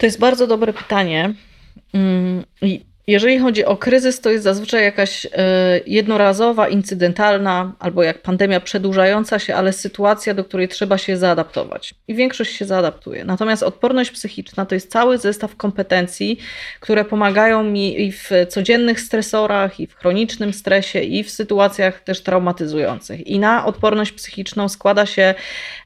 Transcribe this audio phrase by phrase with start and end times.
[0.00, 1.34] To jest bardzo dobre pytanie.
[1.94, 2.44] Mm,
[3.06, 5.30] jeżeli chodzi o kryzys, to jest zazwyczaj jakaś e,
[5.86, 11.94] jednorazowa, incydentalna albo jak pandemia przedłużająca się, ale sytuacja, do której trzeba się zaadaptować.
[12.08, 13.24] I większość się zaadaptuje.
[13.24, 16.38] Natomiast odporność psychiczna to jest cały zestaw kompetencji,
[16.80, 22.22] które pomagają mi i w codziennych stresorach, i w chronicznym stresie, i w sytuacjach też
[22.22, 23.26] traumatyzujących.
[23.26, 25.34] I na odporność psychiczną składa się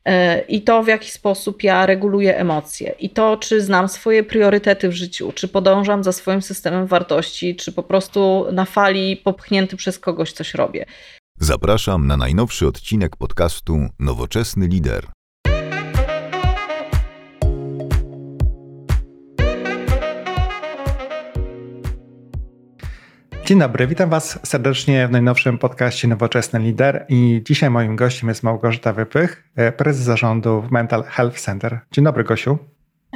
[0.04, 4.88] e, i to, w jaki sposób ja reguluję emocje, i to, czy znam swoje priorytety
[4.88, 9.76] w życiu, czy podążam za swoim systemem wartości wartości, czy po prostu na fali popchnięty
[9.76, 10.86] przez kogoś coś robię.
[11.38, 15.06] Zapraszam na najnowszy odcinek podcastu Nowoczesny Lider.
[23.46, 28.42] Dzień dobry, witam Was serdecznie w najnowszym podcaście Nowoczesny Lider i dzisiaj moim gościem jest
[28.42, 31.80] Małgorzata Wypych, prezes zarządu Mental Health Center.
[31.92, 32.58] Dzień dobry Gosiu.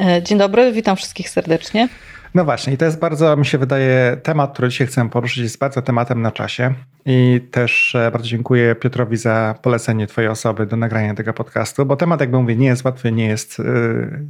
[0.01, 1.89] E, dzień dobry, witam wszystkich serdecznie.
[2.35, 5.59] No właśnie, i to jest bardzo, mi się wydaje, temat, który dzisiaj chcę poruszyć, jest
[5.59, 6.75] bardzo tematem na czasie.
[7.07, 11.97] I też e, bardzo dziękuję Piotrowi za polecenie Twojej osoby do nagrania tego podcastu, bo
[11.97, 13.65] temat, jakby mówię, nie jest łatwy, nie jest, e,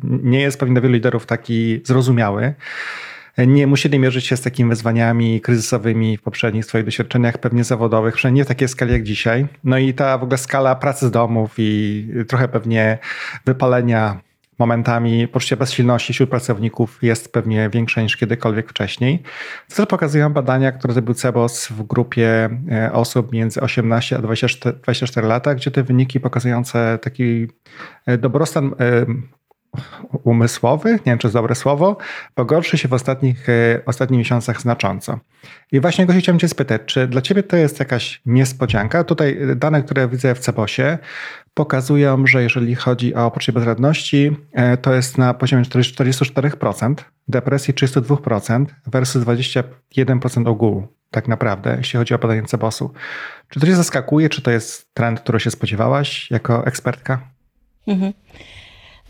[0.04, 2.54] nie jest pewnie dla wielu liderów taki zrozumiały.
[3.46, 8.40] Nie musieli mierzyć się z takimi wyzwaniami kryzysowymi w poprzednich swoich doświadczeniach, pewnie zawodowych, przynajmniej
[8.40, 9.46] nie w takiej skali jak dzisiaj.
[9.64, 12.98] No i ta w ogóle skala pracy z domów i trochę pewnie
[13.46, 14.20] wypalenia
[14.58, 19.22] momentami poczucie bezsilności wśród pracowników jest pewnie większe niż kiedykolwiek wcześniej.
[19.68, 25.26] Co pokazują badania, które zrobił CEBOS w grupie e, osób między 18 a 24, 24
[25.26, 27.48] lata, gdzie te wyniki pokazujące taki
[28.06, 29.06] e, dobrostan e,
[30.24, 31.96] umysłowy, nie wiem czy jest dobre słowo,
[32.34, 33.46] pogorszy się w ostatnich,
[33.86, 35.18] ostatnich miesiącach znacząco.
[35.72, 39.04] I właśnie go chciałem Cię spytać, czy dla Ciebie to jest jakaś niespodzianka?
[39.04, 40.98] Tutaj dane, które widzę w Cebosie,
[41.54, 46.94] pokazują, że jeżeli chodzi o poczucie bezradności, e, to jest na poziomie 44%,
[47.28, 52.92] depresji 32% versus 21% ogółu, tak naprawdę, jeśli chodzi o badanie Cebosu.
[53.48, 57.20] Czy to Cię zaskakuje, czy to jest trend, który się spodziewałaś jako ekspertka?
[57.86, 58.12] Mhm.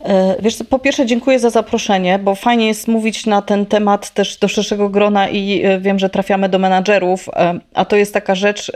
[0.05, 4.37] E, wiesz, po pierwsze dziękuję za zaproszenie, bo fajnie jest mówić na ten temat też
[4.37, 7.29] do szerszego grona i e, wiem, że trafiamy do menadżerów,
[7.73, 8.71] a to jest taka rzecz,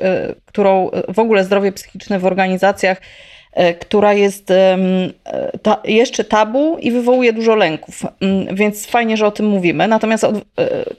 [0.46, 3.02] którą w ogóle zdrowie psychiczne w organizacjach
[3.54, 4.54] E, która jest
[5.62, 8.04] ta, jeszcze tabu i wywołuje dużo lęków.
[8.22, 9.88] Mm, więc fajnie, że o tym mówimy.
[9.88, 10.42] Natomiast od, e,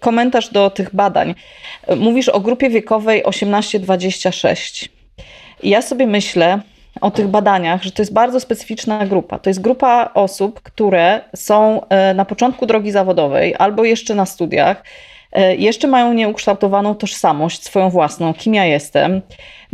[0.00, 1.34] komentarz do tych badań.
[1.96, 4.88] Mówisz o grupie wiekowej 18-26.
[5.62, 6.60] I ja sobie myślę
[7.00, 9.38] o tych badaniach, że to jest bardzo specyficzna grupa.
[9.38, 14.84] To jest grupa osób, które są e, na początku drogi zawodowej albo jeszcze na studiach,
[15.58, 19.22] jeszcze mają nieukształtowaną tożsamość swoją własną, kim ja jestem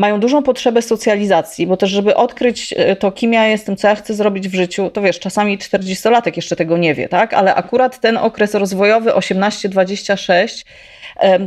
[0.01, 3.95] mają dużą potrzebę socjalizacji, bo też, żeby odkryć e, to, kim ja jestem, co ja
[3.95, 7.35] chcę zrobić w życiu, to wiesz, czasami 40-latek jeszcze tego nie wie, tak?
[7.35, 10.65] Ale akurat ten okres rozwojowy 18-26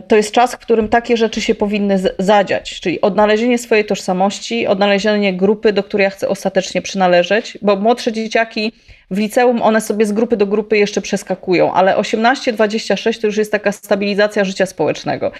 [0.07, 5.33] to jest czas, w którym takie rzeczy się powinny zadziać, czyli odnalezienie swojej tożsamości, odnalezienie
[5.33, 8.71] grupy, do której ja chcę ostatecznie przynależeć, bo młodsze dzieciaki
[9.11, 13.51] w liceum one sobie z grupy do grupy jeszcze przeskakują, ale 18-26 to już jest
[13.51, 15.31] taka stabilizacja życia społecznego.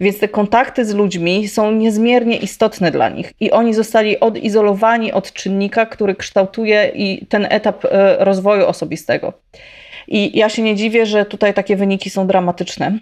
[0.00, 5.32] Więc te kontakty z ludźmi są niezmiernie istotne dla nich i oni zostali odizolowani od
[5.32, 9.32] czynnika, który kształtuje i ten etap e, rozwoju osobistego.
[10.08, 12.98] I ja się nie dziwię, że tutaj takie wyniki są dramatyczne.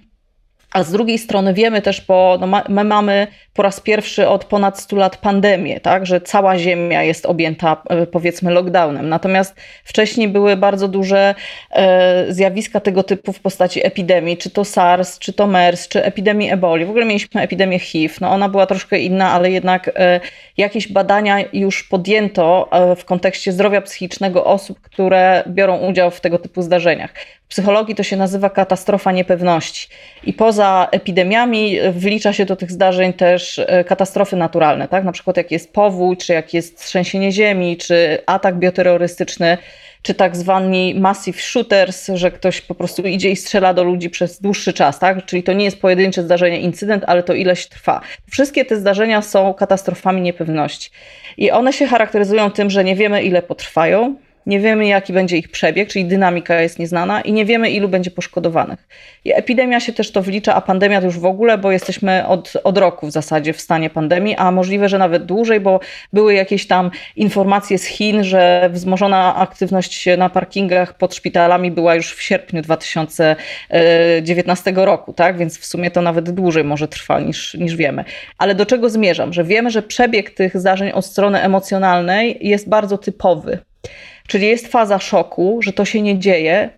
[0.77, 4.81] A z drugiej strony wiemy też, bo no my mamy po raz pierwszy od ponad
[4.81, 9.09] 100 lat pandemię, tak, że cała Ziemia jest objęta e, powiedzmy lockdownem.
[9.09, 9.55] Natomiast
[9.85, 11.35] wcześniej były bardzo duże
[11.71, 16.51] e, zjawiska tego typu w postaci epidemii, czy to SARS, czy to MERS, czy epidemii
[16.51, 16.85] eboli.
[16.85, 18.15] W ogóle mieliśmy epidemię HIV.
[18.21, 20.21] No ona była troszkę inna, ale jednak e,
[20.57, 26.63] jakieś badania już podjęto w kontekście zdrowia psychicznego osób, które biorą udział w tego typu
[26.63, 27.15] zdarzeniach.
[27.47, 29.89] W psychologii to się nazywa katastrofa niepewności.
[30.25, 35.05] I poza epidemiami wlicza się do tych zdarzeń też e, katastrofy naturalne, tak?
[35.05, 39.59] Na przykład jak jest powódź, czy jak jest trzęsienie ziemi, czy atak bioterrorystyczny,
[40.03, 44.41] czy tak zwani massive shooters, że ktoś po prostu idzie i strzela do ludzi przez
[44.41, 45.25] dłuższy czas, tak?
[45.25, 48.01] Czyli to nie jest pojedyncze zdarzenie, incydent, ale to ileś trwa.
[48.31, 50.91] Wszystkie te zdarzenia są katastrofami niepewności.
[51.37, 54.17] I one się charakteryzują tym, że nie wiemy ile potrwają,
[54.47, 58.11] nie wiemy, jaki będzie ich przebieg, czyli dynamika jest nieznana i nie wiemy, ilu będzie
[58.11, 58.89] poszkodowanych.
[59.25, 62.53] I epidemia się też to wlicza, a pandemia to już w ogóle, bo jesteśmy od,
[62.65, 65.81] od roku w zasadzie w stanie pandemii, a możliwe, że nawet dłużej, bo
[66.13, 72.13] były jakieś tam informacje z Chin, że wzmożona aktywność na parkingach pod szpitalami była już
[72.13, 75.39] w sierpniu 2019 roku, tak?
[75.39, 78.05] Więc w sumie to nawet dłużej może trwa niż, niż wiemy.
[78.39, 79.33] Ale do czego zmierzam?
[79.33, 83.59] Że wiemy, że przebieg tych zdarzeń od strony emocjonalnej jest bardzo typowy
[84.27, 86.71] Czyli jest faza szoku, że to się nie dzieje,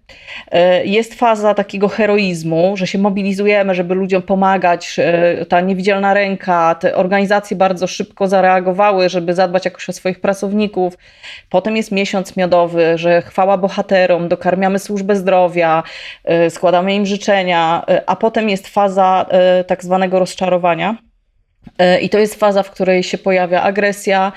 [0.50, 6.74] e, jest faza takiego heroizmu, że się mobilizujemy, żeby ludziom pomagać, e, ta niewidzialna ręka,
[6.74, 10.98] te organizacje bardzo szybko zareagowały, żeby zadbać jakoś o swoich pracowników.
[11.50, 15.82] Potem jest miesiąc miodowy, że chwała bohaterom, dokarmiamy służbę zdrowia,
[16.24, 19.26] e, składamy im życzenia, a potem jest faza
[19.66, 21.07] tak zwanego rozczarowania
[22.02, 24.32] I to jest faza, w której się pojawia agresja,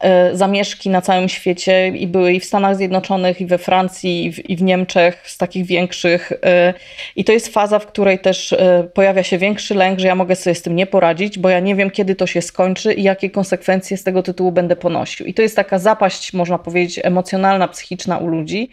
[0.00, 4.32] e, zamieszki na całym świecie i były i w Stanach Zjednoczonych, i we Francji, i
[4.32, 6.32] w, i w, Niemczech z takich większych.
[6.42, 6.74] E,
[7.16, 8.54] I to jest faza, w której też
[8.94, 11.74] pojawia się większy lęk, że ja mogę sobie z tym nie poradzić, bo ja nie
[11.74, 15.26] wiem, kiedy to się skończy i jakie konsekwencje z tego tytułu będę ponosił.
[15.26, 18.70] I to jest taka zapaść, można powiedzieć, emocjonalna, psychiczna u ludzi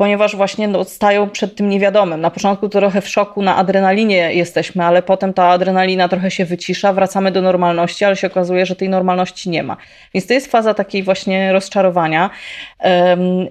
[0.00, 2.20] ponieważ właśnie no, stają przed tym niewiadomym.
[2.20, 6.92] Na początku trochę w szoku, na adrenalinie jesteśmy, ale potem ta adrenalina trochę się wycisza,
[6.92, 9.76] wracamy do normalności, ale się okazuje, że tej normalności nie ma.
[10.14, 12.30] Więc to jest faza takiej właśnie rozczarowania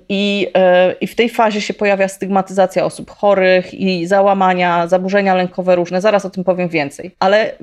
[0.10, 5.76] i, e, i w tej fazie się pojawia stygmatyzacja osób chorych i załamania, zaburzenia lękowe
[5.76, 6.02] różne.
[6.02, 7.12] Zaraz o tym powiem więcej.
[7.20, 7.56] Ale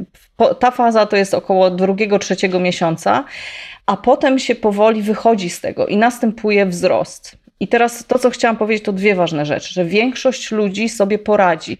[0.58, 3.24] ta faza to jest około drugiego, trzeciego miesiąca,
[3.86, 7.45] a potem się powoli wychodzi z tego i następuje wzrost.
[7.60, 11.78] I teraz to, co chciałam powiedzieć, to dwie ważne rzeczy, że większość ludzi sobie poradzi.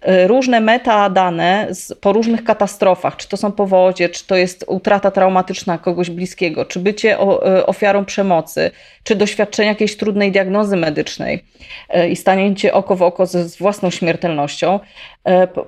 [0.00, 1.68] E, różne metadane
[2.00, 6.80] po różnych katastrofach, czy to są powodzie, czy to jest utrata traumatyczna kogoś bliskiego, czy
[6.80, 8.70] bycie e, ofiarą przemocy,
[9.04, 11.44] czy doświadczenie jakiejś trudnej diagnozy medycznej
[11.88, 14.80] e, i stanięcie oko w oko z własną śmiertelnością,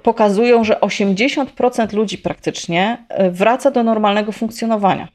[0.03, 5.09] pokazują, że 80% ludzi praktycznie wraca do normalnego funkcjonowania.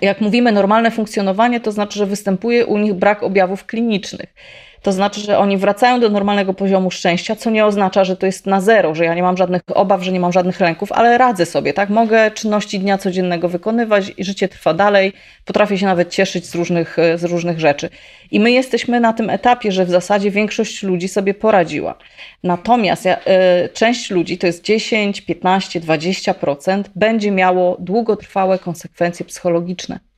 [0.00, 4.34] Jak mówimy normalne funkcjonowanie, to znaczy, że występuje u nich brak objawów klinicznych.
[4.84, 8.46] To znaczy, że oni wracają do normalnego poziomu szczęścia, co nie oznacza, że to jest
[8.46, 11.46] na zero, że ja nie mam żadnych obaw, że nie mam żadnych lęków, ale radzę
[11.46, 11.90] sobie, tak?
[11.90, 15.12] Mogę czynności dnia codziennego wykonywać i życie trwa dalej,
[15.44, 17.88] potrafię się nawet cieszyć z różnych, z różnych rzeczy.
[18.30, 21.94] I my jesteśmy na tym etapie, że w zasadzie większość ludzi sobie poradziła.
[22.42, 23.22] Natomiast ja, y,
[23.68, 30.13] część ludzi, to jest 10, 15, 20%, będzie miało długotrwałe konsekwencje psychologiczne.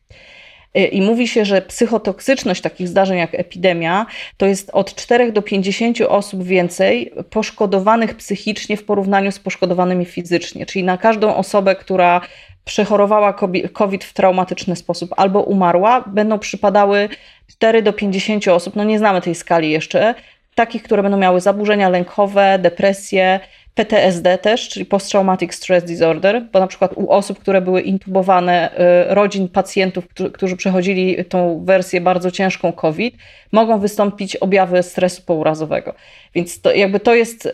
[0.77, 5.43] Y, I mówi się, że psychotoksyczność takich zdarzeń jak epidemia to jest od 4 do
[5.43, 10.67] 50 osób więcej poszkodowanych psychicznie w porównaniu z poszkodowanymi fizycznie.
[10.67, 12.21] Czyli na każdą osobę, która
[12.65, 13.35] przechorowała
[13.73, 17.09] COVID w traumatyczny sposób albo umarła, będą przypadały
[17.49, 20.15] 4 do 50 osób, no nie znamy tej skali jeszcze,
[20.55, 23.41] takich, które będą miały zaburzenia lękowe, depresję,
[23.77, 28.71] PTSD też, czyli Post-Traumatic Stress Disorder, bo na przykład u osób, które były intubowane,
[29.11, 33.17] y, rodzin pacjentów, którzy przechodzili tą wersję bardzo ciężką COVID,
[33.53, 35.95] mogą wystąpić objawy stresu pourazowego.
[36.35, 37.51] Więc to, jakby to jest y,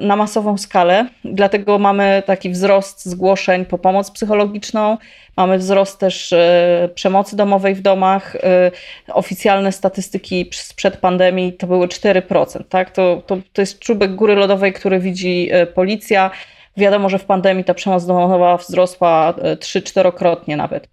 [0.00, 4.98] na masową skalę, dlatego mamy taki wzrost zgłoszeń po pomoc psychologiczną,
[5.36, 8.36] Mamy wzrost też e, przemocy domowej w domach.
[8.36, 8.70] E,
[9.08, 12.64] oficjalne statystyki sprzed pandemii to były 4%.
[12.68, 12.90] Tak?
[12.90, 16.30] To, to, to jest czubek góry lodowej, który widzi e, policja.
[16.76, 20.88] Wiadomo, że w pandemii ta przemoc domowa wzrosła 3-4krotnie nawet.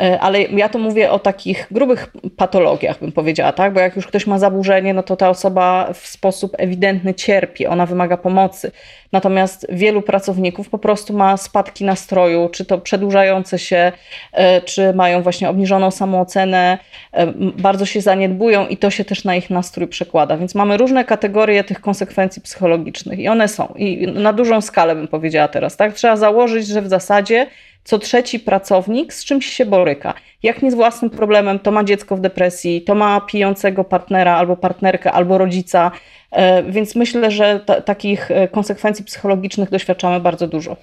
[0.00, 3.72] E, ale ja tu mówię o takich grubych patologiach, bym powiedziała, tak?
[3.72, 7.86] Bo jak już ktoś ma zaburzenie, no to ta osoba w sposób ewidentny cierpi, ona
[7.86, 8.72] wymaga pomocy.
[9.12, 13.92] Natomiast wielu pracowników po prostu ma spadki nastroju, czy to przedłużające się,
[14.32, 16.78] e, czy mają właśnie obniżoną samoocenę,
[17.12, 20.36] e, bardzo się zaniedbują i to się też na ich nastrój przekłada.
[20.36, 23.74] Więc mamy różne kategorie tych konsekwencji psychologicznych i one są.
[23.76, 25.94] I na dużą skalę bym powiedziała teraz, tak?
[25.94, 27.46] Trzeba założyć, że w zasadzie
[27.84, 30.14] co trzeci pracownik z czymś się boryka.
[30.42, 34.56] Jak nie z własnym problemem, to ma dziecko w depresji, to ma pijącego partnera albo
[34.56, 35.90] partnerkę, albo rodzica.
[36.30, 40.76] E, więc myślę, że takich e, konsekwencji psychologicznych doświadczamy bardzo dużo.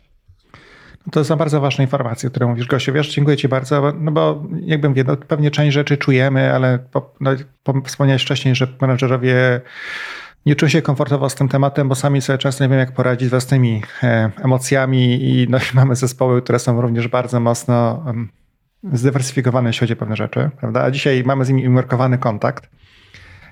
[1.11, 2.93] To są bardzo ważne informacje, które mówisz, Gosiu.
[2.93, 7.13] Wiesz, dziękuję Ci bardzo, no bo jakbym wie, no, pewnie część rzeczy czujemy, ale po,
[7.19, 7.31] no,
[7.63, 9.61] po, wspomniałeś wcześniej, że menedżerowie
[10.47, 13.27] nie czuję się komfortowo z tym tematem, bo sami sobie często nie wiem, jak poradzić
[13.27, 18.05] z własnymi e, emocjami i, no, i mamy zespoły, które są również bardzo mocno
[18.93, 20.83] zdywersyfikowane, jeśli chodzi o pewne rzeczy, prawda?
[20.83, 22.69] A dzisiaj mamy z nimi umiarkowany kontakt.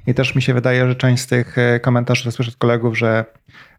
[0.07, 3.25] I też mi się wydaje, że część z tych e, komentarzy słyszę od kolegów, że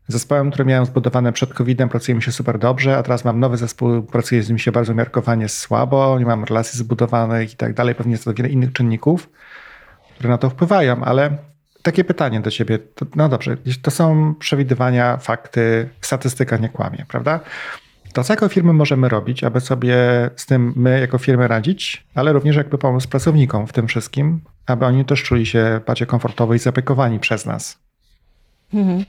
[0.08, 3.56] zespołem, który miałem zbudowane przed COVID-em, pracuje mi się super dobrze, a teraz mam nowy
[3.56, 7.94] zespół, pracuje z nim się bardzo umiarkowanie słabo, nie mam relacji zbudowanych i tak dalej.
[7.94, 9.30] Pewnie jest to wiele innych czynników,
[10.14, 11.38] które na to wpływają, ale
[11.86, 12.78] takie pytanie do ciebie.
[12.78, 17.40] To, no dobrze, to są przewidywania, fakty, statystyka nie kłamie, prawda?
[18.12, 19.96] To co jako firmy możemy robić, aby sobie
[20.36, 24.86] z tym my jako firmy radzić, ale również jakby pomóc pracownikom w tym wszystkim, aby
[24.86, 27.78] oni też czuli się bardziej komfortowo i zaopiekowani przez nas?
[28.74, 29.04] Mhm.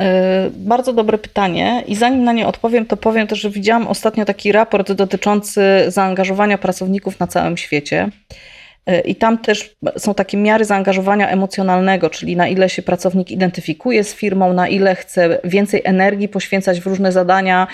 [0.00, 4.24] E, bardzo dobre pytanie i zanim na nie odpowiem, to powiem też, że widziałam ostatnio
[4.24, 8.10] taki raport dotyczący zaangażowania pracowników na całym świecie.
[9.04, 14.14] I tam też są takie miary zaangażowania emocjonalnego, czyli na ile się pracownik identyfikuje z
[14.14, 17.66] firmą, na ile chce więcej energii poświęcać w różne zadania,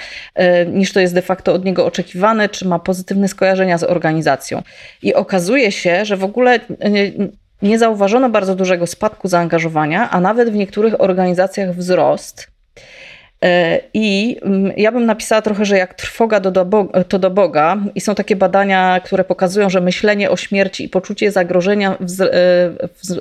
[0.73, 4.63] niż to jest de facto od niego oczekiwane, czy ma pozytywne skojarzenia z organizacją.
[5.03, 6.61] I okazuje się, że w ogóle
[7.63, 12.56] nie zauważono bardzo dużego spadku zaangażowania, a nawet w niektórych organizacjach wzrost.
[13.45, 17.77] E, I mm, ja bym napisała trochę, że jak trwoga do, do, to do Boga,
[17.95, 22.21] i są takie badania, które pokazują, że myślenie o śmierci i poczucie zagrożenia wz,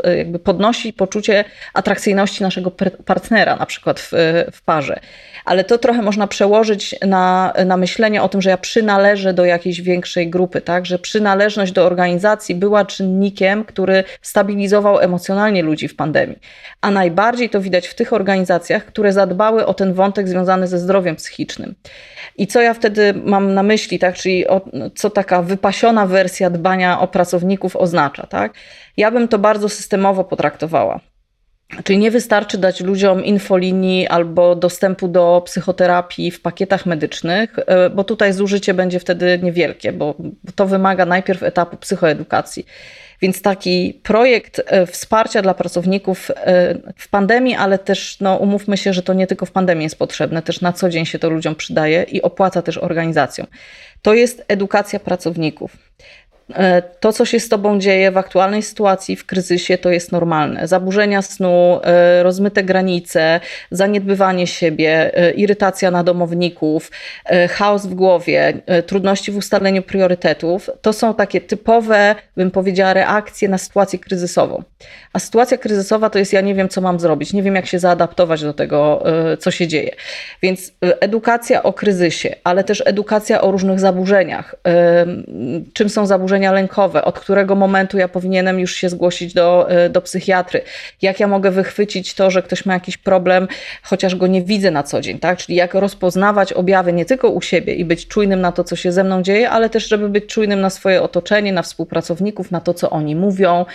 [0.03, 2.71] e, jakby podnosi poczucie atrakcyjności naszego
[3.05, 4.11] partnera, na przykład w,
[4.51, 4.99] w parze
[5.45, 9.81] ale to trochę można przełożyć na, na myślenie o tym, że ja przynależę do jakiejś
[9.81, 10.85] większej grupy, tak?
[10.85, 16.39] że przynależność do organizacji była czynnikiem, który stabilizował emocjonalnie ludzi w pandemii.
[16.81, 21.15] A najbardziej to widać w tych organizacjach, które zadbały o ten wątek związany ze zdrowiem
[21.15, 21.75] psychicznym.
[22.37, 24.15] I co ja wtedy mam na myśli, tak?
[24.15, 24.61] czyli o,
[24.95, 28.27] co taka wypasiona wersja dbania o pracowników oznacza.
[28.27, 28.53] Tak?
[28.97, 30.99] Ja bym to bardzo systemowo potraktowała.
[31.83, 38.03] Czyli nie wystarczy dać ludziom infolinii albo dostępu do psychoterapii w pakietach medycznych, e, bo
[38.03, 40.15] tutaj zużycie będzie wtedy niewielkie, bo
[40.55, 42.65] to wymaga najpierw etapu psychoedukacji.
[43.21, 48.93] Więc taki projekt e, wsparcia dla pracowników e, w pandemii, ale też no, umówmy się,
[48.93, 51.55] że to nie tylko w pandemii jest potrzebne, też na co dzień się to ludziom
[51.55, 53.47] przydaje i opłaca też organizacjom.
[54.01, 55.77] To jest edukacja pracowników.
[56.53, 60.67] E, to, co się z tobą dzieje w aktualnej sytuacji, w kryzysie, to jest normalne.
[60.67, 63.39] Zaburzenia snu, e, rozmyte granice,
[63.71, 66.91] zaniedbywanie siebie, e, irytacja na domowników,
[67.49, 68.53] chaos w głowie,
[68.85, 74.63] trudności w ustaleniu priorytetów, to są takie typowe, bym powiedziała, reakcje na sytuację kryzysową.
[75.13, 77.79] A sytuacja kryzysowa to jest ja nie wiem, co mam zrobić, nie wiem, jak się
[77.79, 79.03] zaadaptować do tego,
[79.39, 79.91] co się dzieje.
[80.41, 84.55] Więc edukacja o kryzysie, ale też edukacja o różnych zaburzeniach.
[85.73, 86.34] Czym są zaburzenia?
[86.35, 90.61] Zaburzenia lękowe, od którego momentu ja powinienem już się zgłosić do, e, do psychiatry,
[91.01, 93.47] jak ja mogę wychwycić to, że ktoś ma jakiś problem,
[93.83, 95.37] chociaż go nie widzę na co dzień, tak?
[95.37, 98.91] Czyli jak rozpoznawać objawy nie tylko u siebie i być czujnym na to, co się
[98.91, 102.73] ze mną dzieje, ale też, żeby być czujnym na swoje otoczenie, na współpracowników, na to,
[102.73, 103.65] co oni mówią,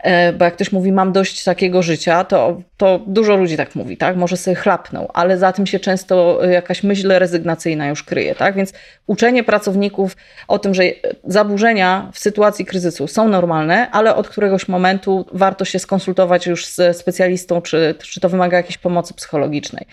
[0.00, 3.96] e, bo jak ktoś mówi, mam dość takiego życia, to, to dużo ludzi tak mówi,
[3.96, 4.16] tak?
[4.16, 8.54] Może sobie chlapnął, ale za tym się często jakaś myśl rezygnacyjna już kryje, tak?
[8.54, 8.72] Więc
[9.06, 10.16] uczenie pracowników
[10.48, 10.82] o tym, że
[11.24, 16.96] zaburzenia w sytuacji kryzysu są normalne, ale od któregoś momentu warto się skonsultować już z
[16.96, 19.86] specjalistą, czy, czy to wymaga jakiejś pomocy psychologicznej.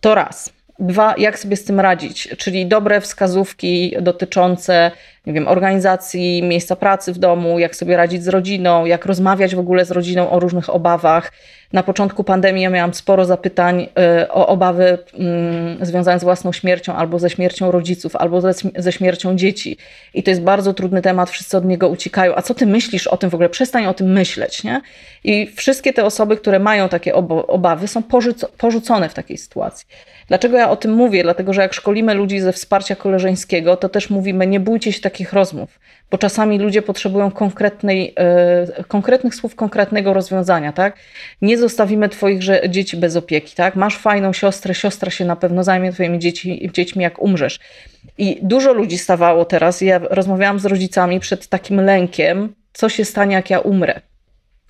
[0.00, 0.57] To raz.
[0.78, 4.90] Dwa, jak sobie z tym radzić, czyli dobre wskazówki dotyczące
[5.28, 9.58] nie wiem, organizacji, miejsca pracy w domu, jak sobie radzić z rodziną, jak rozmawiać w
[9.58, 11.32] ogóle z rodziną o różnych obawach.
[11.72, 13.80] Na początku pandemii ja miałam sporo zapytań
[14.22, 18.40] y, o obawy mm, związane z własną śmiercią, albo ze śmiercią rodziców, albo
[18.76, 19.76] ze, śmiercią dzieci.
[20.14, 22.34] I to jest bardzo trudny temat, wszyscy od niego uciekają.
[22.34, 23.48] A co ty myślisz o tym w ogóle?
[23.48, 24.80] Przestań o tym myśleć, nie?
[25.24, 27.14] I wszystkie te osoby, które mają takie
[27.46, 28.02] obawy, są
[28.58, 29.86] porzucone w takiej sytuacji.
[30.28, 31.22] Dlaczego ja o tym mówię?
[31.22, 35.32] Dlatego, że jak szkolimy ludzi ze wsparcia koleżeńskiego, to też mówimy, nie bójcie się takich
[35.32, 35.80] rozmów,
[36.10, 38.14] bo czasami ludzie potrzebują konkretnej,
[38.76, 40.96] yy, konkretnych słów, konkretnego rozwiązania, tak?
[41.42, 43.76] Nie zostawimy twoich dzieci bez opieki, tak?
[43.76, 47.60] Masz fajną siostrę, siostra się na pewno zajmie twoimi dzieci, dziećmi, jak umrzesz.
[48.18, 53.34] I dużo ludzi stawało teraz, ja rozmawiałam z rodzicami przed takim lękiem, co się stanie,
[53.34, 54.00] jak ja umrę.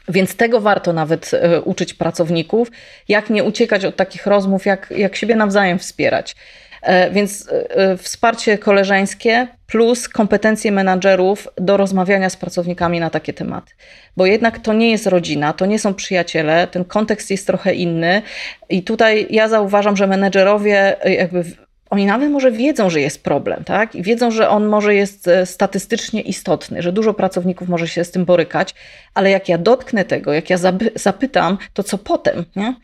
[0.09, 2.71] Więc tego warto nawet e, uczyć pracowników,
[3.09, 6.37] jak nie uciekać od takich rozmów, jak, jak siebie nawzajem wspierać.
[6.83, 13.73] E, więc e, wsparcie koleżeńskie plus kompetencje menadżerów do rozmawiania z pracownikami na takie tematy.
[14.17, 18.23] Bo jednak to nie jest rodzina, to nie są przyjaciele, ten kontekst jest trochę inny.
[18.69, 21.45] I tutaj ja zauważam, że menedżerowie jakby
[21.91, 23.95] oni nawet może wiedzą, że jest problem, tak?
[23.95, 28.11] I wiedzą, że on może jest e, statystycznie istotny, że dużo pracowników może się z
[28.11, 28.75] tym borykać,
[29.15, 30.59] ale jak ja dotknę tego, jak ja
[30.95, 32.75] zapytam, to co potem, nie?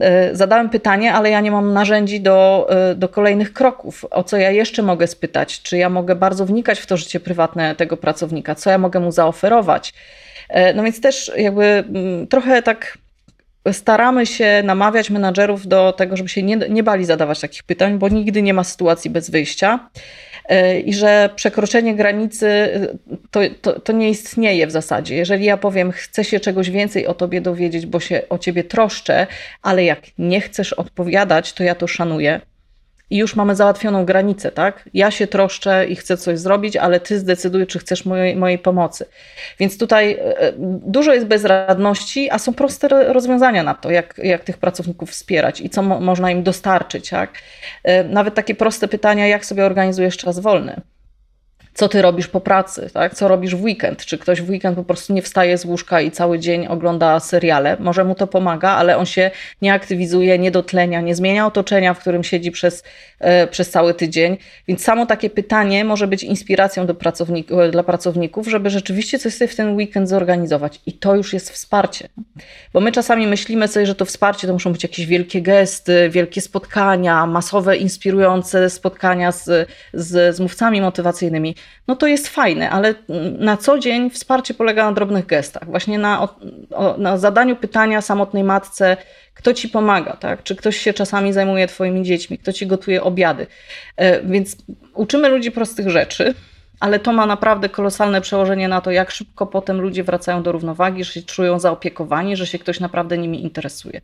[0.00, 4.04] E, zadałem pytanie, ale ja nie mam narzędzi do, e, do kolejnych kroków.
[4.10, 5.62] O co ja jeszcze mogę spytać?
[5.62, 8.54] Czy ja mogę bardzo wnikać w to życie prywatne tego pracownika?
[8.54, 9.94] Co ja mogę mu zaoferować?
[10.74, 12.98] No więc też jakby mm, trochę tak
[13.72, 18.08] staramy się namawiać menadżerów do tego, żeby się nie, nie bali zadawać takich pytań, bo
[18.08, 19.88] nigdy nie ma sytuacji bez wyjścia
[20.44, 22.86] e, i że przekroczenie granicy e,
[23.30, 25.16] to, to, to, nie istnieje w zasadzie.
[25.16, 29.26] Jeżeli ja powiem, chcę się czegoś więcej o tobie dowiedzieć, bo się o ciebie troszczę,
[29.62, 32.40] ale jak nie chcesz odpowiadać, to ja to szanuję
[33.10, 34.88] i już mamy załatwioną granicę, tak?
[34.94, 39.04] Ja się troszczę i chcę coś zrobić, ale ty zdecyduj, czy chcesz mojej, mojej pomocy.
[39.58, 40.52] Więc tutaj e, e,
[40.86, 45.70] dużo jest bezradności, a są proste rozwiązania na to, jak, jak tych pracowników wspierać i
[45.70, 47.30] co mo można im dostarczyć, tak?
[47.84, 50.80] E, nawet takie proste pytania, jak sobie organizujesz czas wolny?
[51.78, 53.14] Co ty robisz po pracy, tak?
[53.14, 54.04] co robisz w weekend.
[54.04, 57.76] Czy ktoś w weekend po prostu nie wstaje z łóżka i cały dzień ogląda seriale.
[57.80, 59.30] Może mu to pomaga, ale on się
[59.62, 62.84] nie aktywizuje, nie dotlenia, nie zmienia otoczenia, w którym siedzi przez,
[63.20, 64.36] e, przez cały tydzień.
[64.68, 69.48] Więc samo takie pytanie może być inspiracją do pracownik dla pracowników, żeby rzeczywiście coś sobie
[69.48, 70.80] w ten weekend zorganizować.
[70.86, 72.08] I to już jest wsparcie.
[72.72, 76.40] Bo my czasami myślimy sobie, że to wsparcie to muszą być jakieś wielkie gesty, wielkie
[76.40, 81.54] spotkania, masowe, inspirujące spotkania z, z, z mówcami motywacyjnymi
[81.88, 82.94] no to jest fajne, ale
[83.38, 85.64] na co dzień wsparcie polega na drobnych gestach.
[85.66, 86.28] Właśnie na,
[86.98, 88.96] na zadaniu pytania samotnej matce,
[89.34, 90.42] kto ci pomaga, tak?
[90.42, 93.46] czy ktoś się czasami zajmuje twoimi dziećmi, kto ci gotuje obiady.
[93.96, 94.56] E, więc
[94.94, 96.34] uczymy ludzi prostych rzeczy,
[96.80, 101.04] ale to ma naprawdę kolosalne przełożenie na to, jak szybko potem ludzie wracają do równowagi,
[101.04, 104.00] że się czują zaopiekowani, że się ktoś naprawdę nimi interesuje.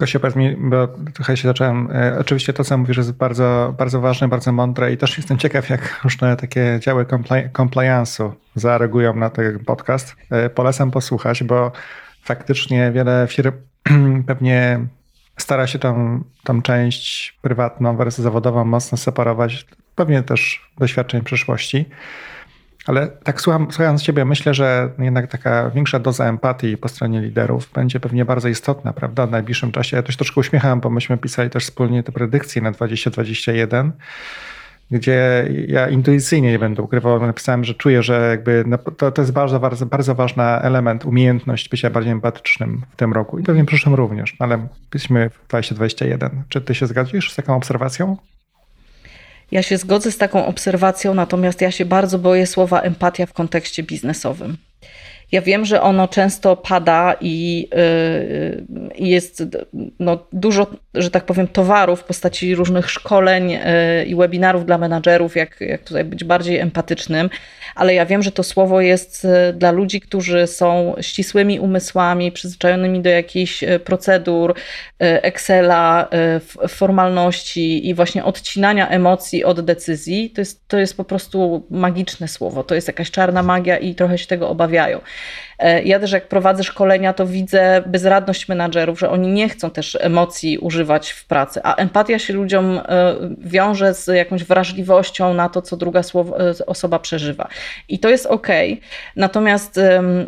[0.00, 1.88] Gosia, powiedz mi, bo trochę się zacząłem.
[1.92, 5.70] E, oczywiście to, co mówisz, jest bardzo, bardzo ważne, bardzo mądre i też jestem ciekaw,
[5.70, 7.06] jak różne takie działy
[7.52, 10.16] compliance'u zareagują na ten podcast.
[10.30, 11.72] E, polecam posłuchać, bo
[12.22, 13.52] faktycznie wiele firm
[14.26, 14.80] pewnie
[15.36, 21.84] stara się tą, tą część prywatną wersję zawodową mocno separować, pewnie też doświadczeń przeszłości.
[22.90, 27.70] Ale tak słucham, słuchając Ciebie, myślę, że jednak taka większa doza empatii po stronie liderów
[27.74, 29.96] będzie pewnie bardzo istotna, prawda, w najbliższym czasie.
[29.96, 33.92] Ja też troszkę uśmiechałem, bo myśmy pisali też wspólnie te predykcje na 2021,
[34.90, 38.64] gdzie ja intuicyjnie nie będę ukrywał, napisałem, że czuję, że jakby
[38.96, 43.38] to, to jest bardzo, bardzo, bardzo ważny element, umiejętność bycia bardziej empatycznym w tym roku
[43.38, 46.42] i pewnie w przyszłym również, ale jesteśmy w 2021.
[46.48, 48.16] Czy Ty się zgadzisz z taką obserwacją?
[49.52, 53.82] Ja się zgodzę z taką obserwacją, natomiast ja się bardzo boję słowa empatia w kontekście
[53.82, 54.56] biznesowym.
[55.32, 59.42] Ja wiem, że ono często pada i, yy, jest
[59.98, 63.58] no, dużo, że tak powiem, towarów w postaci różnych szkoleń yy,
[64.06, 67.30] i webinarów dla menadżerów, jak, jak tutaj być bardziej empatycznym,
[67.74, 73.00] ale ja wiem, że to słowo jest yy, dla ludzi, którzy są ścisłymi umysłami, przyzwyczajonymi
[73.00, 74.54] do jakichś procedur,
[74.98, 76.08] Excela,
[76.68, 80.30] formalności i właśnie odcinania emocji od decyzji.
[80.30, 84.18] To jest, to jest po prostu magiczne słowo, to jest jakaś czarna magia i trochę
[84.18, 85.00] się tego obawiają.
[85.60, 89.98] E, ja też jak prowadzę szkolenia, to widzę bezradność menadżerów, że oni nie chcą też
[90.00, 95.62] emocji używać w pracy, a empatia się ludziom e, wiąże z jakąś wrażliwością na to,
[95.62, 97.48] co druga e, osoba przeżywa.
[97.88, 98.48] I to jest ok.
[99.16, 99.80] Natomiast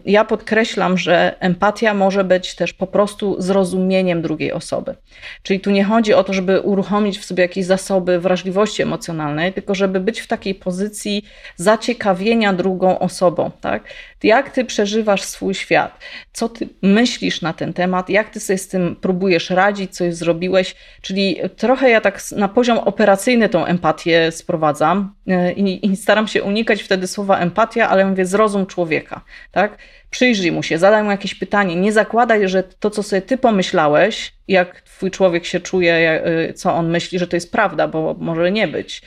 [0.04, 4.94] ja podkreślam, że empatia może być też po prostu zrozumieniem drugiej osoby.
[5.42, 9.74] Czyli tu nie chodzi o to, żeby uruchomić w sobie jakieś zasoby wrażliwości emocjonalnej, tylko
[9.74, 11.24] żeby być w takiej pozycji
[11.56, 13.50] zaciekawienia drugą osobą.
[13.60, 13.82] Tak?
[14.22, 15.98] Jak ty przeżywasz swój świat?
[16.32, 18.10] Co ty myślisz na ten temat?
[18.10, 19.96] Jak ty sobie z tym próbujesz radzić?
[19.96, 20.74] Coś zrobiłeś?
[21.00, 26.42] Czyli trochę ja tak na poziom operacyjny tą empatię sprowadzam e, i, i staram się
[26.42, 29.20] unikać wtedy słowa empatia, ale mówię zrozum człowieka,
[29.52, 29.78] tak?
[30.10, 31.76] Przyjrzyj mu się, zadaj mu jakieś pytanie.
[31.76, 36.74] Nie zakładaj, że to, co sobie ty pomyślałeś, jak twój człowiek się czuje, e, co
[36.74, 39.02] on myśli, że to jest prawda, bo może nie być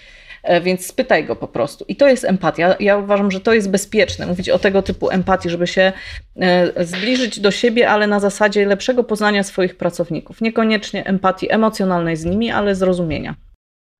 [0.63, 1.85] więc spytaj go po prostu.
[1.87, 2.75] I to jest empatia.
[2.79, 5.93] Ja uważam, że to jest bezpieczne, mówić o tego typu empatii, żeby się
[6.35, 10.41] e, zbliżyć do siebie, ale na zasadzie lepszego poznania swoich pracowników.
[10.41, 13.35] Niekoniecznie empatii emocjonalnej z nimi, ale zrozumienia.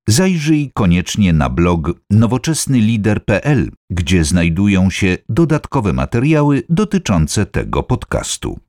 [0.07, 8.59] Zajrzyj koniecznie na blog nowoczesnylider.pl, gdzie znajdują się dodatkowe materiały dotyczące tego podcastu.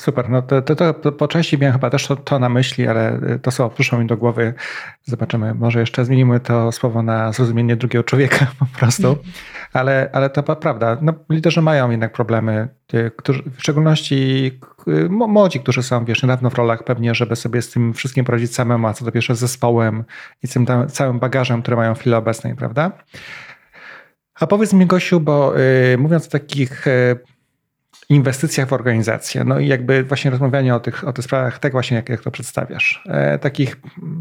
[0.00, 3.20] Super, no to, to, to, po części miałem chyba też to, to, na myśli, ale
[3.22, 4.54] y, to słowo przyszło mi do głowy.
[5.02, 9.06] Zobaczymy, może jeszcze zmienimy to słowo na zrozumienie drugiego człowieka po prostu.
[9.06, 9.18] Mm.
[9.72, 12.68] Ale, ale to prawda, no, liderzy mają jednak problemy,
[13.16, 14.50] którzy, w szczególności
[15.10, 18.86] młodzi, którzy są wiesz, niedawno w rolach pewnie, żeby sobie z tym wszystkim poradzić samemu,
[18.86, 20.04] a co dopiero z zespołem
[20.42, 22.92] i z tym tam, całym bagażem, który mają w chwili obecnej, prawda?
[24.34, 27.18] A powiedz mi, Gosiu, bo y, mówiąc o takich y,
[28.10, 29.44] inwestycjach w organizację.
[29.44, 32.30] No i jakby właśnie rozmawianie o tych, o tych sprawach, tak właśnie jak, jak to
[32.30, 33.02] przedstawiasz.
[33.06, 33.76] E, takich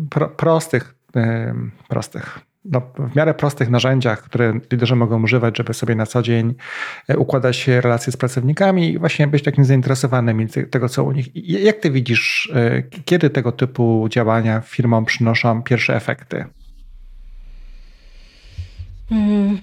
[0.10, 1.54] pro, prostych, e,
[1.88, 6.56] prostych, no, w miarę prostych narzędziach, które liderzy mogą używać, żeby sobie na co dzień
[7.08, 11.28] e, układać relacje z pracownikami i właśnie być takim zainteresowanym tego, co u nich.
[11.63, 16.45] Jak ty widzisz, e, kiedy tego typu działania firmom przynoszą pierwsze efekty?
[19.10, 19.58] Hmm.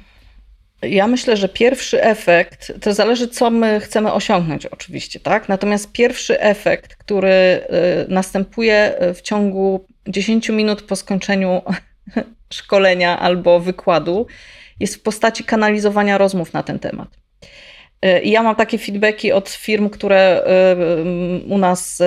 [0.88, 5.48] Ja myślę, że pierwszy efekt, to zależy co my chcemy osiągnąć oczywiście, tak?
[5.48, 7.62] Natomiast pierwszy efekt, który y,
[8.08, 11.62] następuje w ciągu 10 minut po skończeniu
[12.54, 14.26] szkolenia albo wykładu,
[14.80, 17.25] jest w postaci kanalizowania rozmów na ten temat.
[18.02, 20.76] E, I ja mam takie feedbacki od firm, które e,
[21.48, 22.02] u nas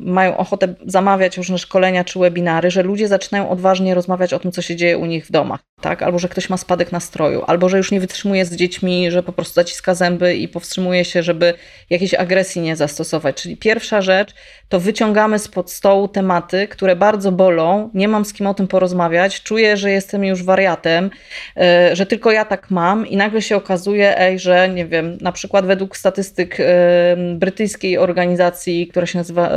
[0.00, 4.62] mają ochotę zamawiać różne szkolenia czy webinary, że ludzie zaczynają odważnie rozmawiać o tym, co
[4.62, 6.02] się dzieje u nich w domach, tak?
[6.02, 9.32] Albo że ktoś ma spadek nastroju, albo że już nie wytrzymuje z dziećmi, że po
[9.32, 11.54] prostu zaciska zęby i powstrzymuje się, żeby
[11.90, 13.42] jakiejś agresji nie zastosować.
[13.42, 14.34] Czyli pierwsza rzecz
[14.68, 19.42] to wyciągamy spod stołu tematy, które bardzo bolą, nie mam z kim o tym porozmawiać,
[19.42, 21.10] czuję, że jestem już wariatem,
[21.92, 25.66] że tylko ja tak mam i nagle się okazuje, ej, że nie wiem, na przykład
[25.66, 26.58] według statystyk
[27.34, 29.50] brytyjskiej organizacji, która się nazywa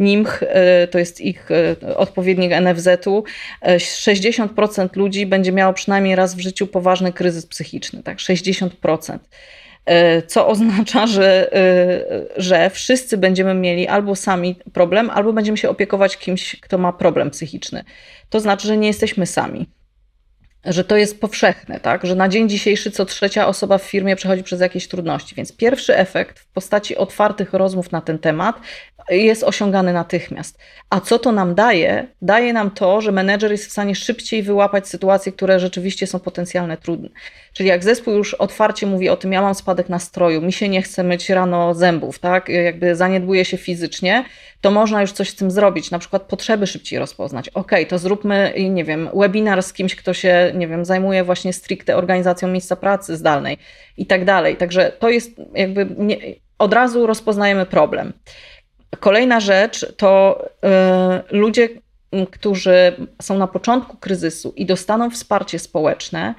[0.00, 0.44] NIMH,
[0.90, 1.48] to jest ich
[1.96, 3.24] odpowiednik NFZ-u,
[3.62, 9.18] 60% ludzi będzie miało przynajmniej raz w życiu poważny kryzys psychiczny, tak, 60%
[10.26, 11.50] co oznacza, że,
[12.36, 17.30] że wszyscy będziemy mieli albo sami problem, albo będziemy się opiekować kimś, kto ma problem
[17.30, 17.84] psychiczny.
[18.30, 19.66] To znaczy, że nie jesteśmy sami
[20.64, 22.06] że to jest powszechne, tak?
[22.06, 25.34] że na dzień dzisiejszy co trzecia osoba w firmie przechodzi przez jakieś trudności.
[25.34, 28.60] Więc pierwszy efekt w postaci otwartych rozmów na ten temat
[29.10, 30.58] jest osiągany natychmiast.
[30.90, 32.06] A co to nam daje?
[32.22, 36.76] Daje nam to, że menedżer jest w stanie szybciej wyłapać sytuacje, które rzeczywiście są potencjalnie
[36.76, 37.08] trudne.
[37.58, 40.82] Czyli jak zespół już otwarcie mówi o tym, ja mam spadek nastroju, mi się nie
[40.82, 42.48] chce myć rano zębów, tak?
[42.48, 44.24] jakby zaniedbuje się fizycznie,
[44.60, 47.48] to można już coś z tym zrobić, na przykład potrzeby szybciej rozpoznać.
[47.48, 51.96] Ok, to zróbmy, nie wiem, webinar z kimś, kto się, nie wiem, zajmuje właśnie stricte
[51.96, 53.58] organizacją miejsca pracy zdalnej
[53.96, 54.56] i tak dalej.
[54.56, 56.16] Także to jest jakby nie,
[56.58, 58.12] od razu rozpoznajemy problem.
[59.00, 60.44] Kolejna rzecz to
[61.30, 61.68] y, ludzie,
[62.30, 62.92] którzy
[63.22, 66.34] są na początku kryzysu i dostaną wsparcie społeczne,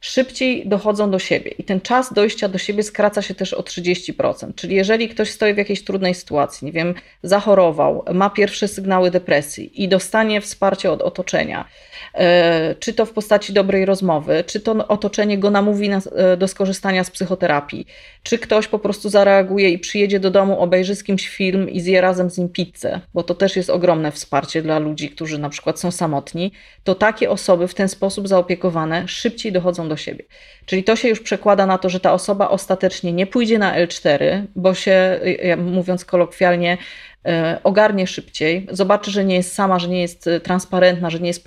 [0.00, 4.54] szybciej dochodzą do siebie i ten czas dojścia do siebie skraca się też o 30%.
[4.54, 9.82] Czyli jeżeli ktoś stoi w jakiejś trudnej sytuacji, nie wiem, zachorował, ma pierwsze sygnały depresji
[9.84, 11.68] i dostanie wsparcie od otoczenia,
[12.14, 17.04] e, czy to w postaci dobrej rozmowy, czy to otoczenie go namówi e, do skorzystania
[17.04, 17.86] z psychoterapii,
[18.22, 22.00] czy ktoś po prostu zareaguje i przyjedzie do domu, obejrzy z kimś film i zje
[22.00, 25.80] razem z nim pizzę, bo to też jest ogromne wsparcie dla ludzi, którzy na przykład
[25.80, 26.52] są samotni,
[26.84, 30.24] to takie osoby w ten sposób zaopiekowane szybciej dochodzą do siebie.
[30.66, 34.42] Czyli to się już przekłada na to, że ta osoba ostatecznie nie pójdzie na L4,
[34.56, 35.20] bo się,
[35.56, 36.78] mówiąc kolokwialnie,
[37.26, 41.44] e, ogarnie szybciej, zobaczy, że nie jest sama, że nie jest transparentna, że nie jest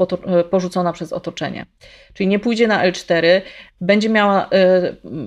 [0.49, 1.65] porzucona przez otoczenie.
[2.13, 3.41] Czyli nie pójdzie na L4,
[3.81, 4.49] będzie miała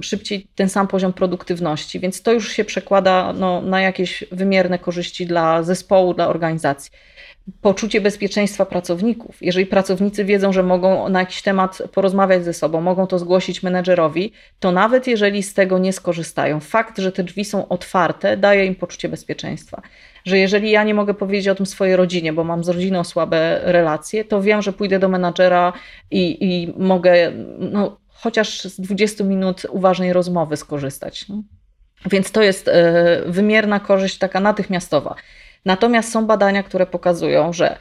[0.03, 5.27] szybciej ten sam poziom produktywności, więc to już się przekłada no, na jakieś wymierne korzyści
[5.27, 6.91] dla zespołu, dla organizacji
[7.61, 9.37] poczucie bezpieczeństwa pracowników.
[9.41, 14.33] Jeżeli pracownicy wiedzą, że mogą na jakiś temat porozmawiać ze sobą, mogą to zgłosić menedżerowi,
[14.61, 18.75] to nawet jeżeli z tego nie skorzystają, fakt, że te drzwi są otwarte, daje im
[18.75, 19.83] poczucie bezpieczeństwa.
[20.25, 23.61] Że jeżeli ja nie mogę powiedzieć o tym swojej rodzinie, bo mam z rodziną słabe
[23.63, 25.73] relacje, to wiem, że pójdę do menadżera
[26.11, 31.27] i, i mogę no, chociaż z 20 minut uważnej rozmowy skorzystać.
[32.11, 35.15] Więc to jest e, wymierna korzyść taka natychmiastowa.
[35.65, 37.77] Natomiast są badania, które pokazują, że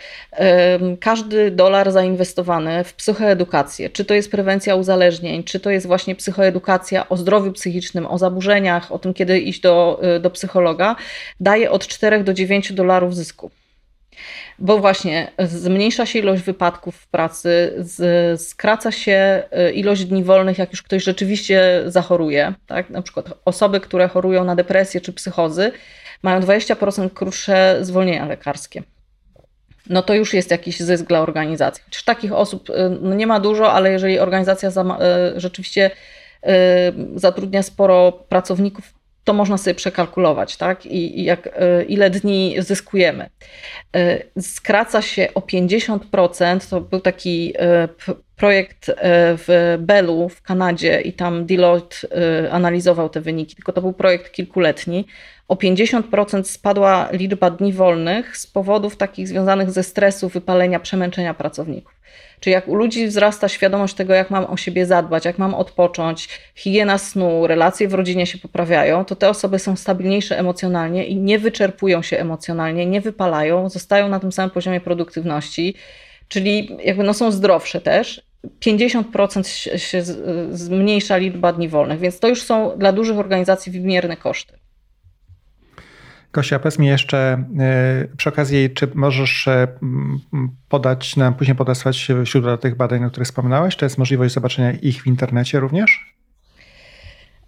[1.00, 7.10] każdy dolar zainwestowany w psychoedukację, czy to jest prewencja uzależnień, czy to jest właśnie psychoedukacja
[7.10, 10.96] o zdrowiu psychicznym, o zaburzeniach, o tym, kiedy iść do, y, do psychologa,
[11.40, 13.52] daje od 4 do 9 dolarów zysku
[14.60, 20.58] bo właśnie zmniejsza się ilość wypadków w pracy, z, skraca się y, ilość dni wolnych,
[20.58, 22.54] jak już ktoś rzeczywiście zachoruje.
[22.68, 22.90] Tak?
[22.90, 25.72] Na przykład osoby, które chorują na depresję czy psychozy,
[26.24, 28.84] mają 20% krótsze zwolnienia lekarskie.
[29.90, 31.84] No to już jest jakiś zysk dla organizacji.
[31.86, 34.74] Chociaż takich osób y, no nie ma dużo, ale jeżeli organizacja y,
[35.40, 35.92] rzeczywiście
[37.16, 40.86] zatrudnia sporo pracowników, to można sobie przekalkulować, tak?
[40.86, 41.50] I, jak,
[41.88, 43.30] ile dni zyskujemy.
[44.40, 46.70] Skraca się o 50%.
[46.70, 47.54] To był taki
[48.36, 48.92] projekt
[49.38, 51.98] w Bellu w Kanadzie i tam Deloitte
[52.52, 55.06] analizował te wyniki, tylko to był projekt kilkuletni
[55.48, 61.94] o 50% spadła liczba dni wolnych z powodów takich związanych ze stresu, wypalenia, przemęczenia pracowników.
[62.42, 66.30] Czyli jak u ludzi wzrasta świadomość tego, jak mam o siebie zadbać, jak mam odpocząć,
[66.56, 71.40] higiena snu, relacje w rodzinie się poprawiają, to te osoby są stabilniejsze emocjonalnie i nie
[71.40, 75.76] wyczerpują się emocjonalnie, nie wypalają, zostają na tym samym poziomie produktywności,
[76.28, 78.22] czyli jakby no są zdrowsze też
[78.66, 80.04] 50% się
[80.52, 84.54] zmniejsza liczba dni wolnych, więc to już są dla dużych organizacji wymierne koszty.
[86.32, 89.68] Kosia, powiedz mi jeszcze e, przy okazji, czy możesz e,
[90.70, 93.76] podać nam, później podesłać źródła tych badań, o których wspominałeś?
[93.76, 96.14] Czy jest możliwość zobaczenia ich w internecie również?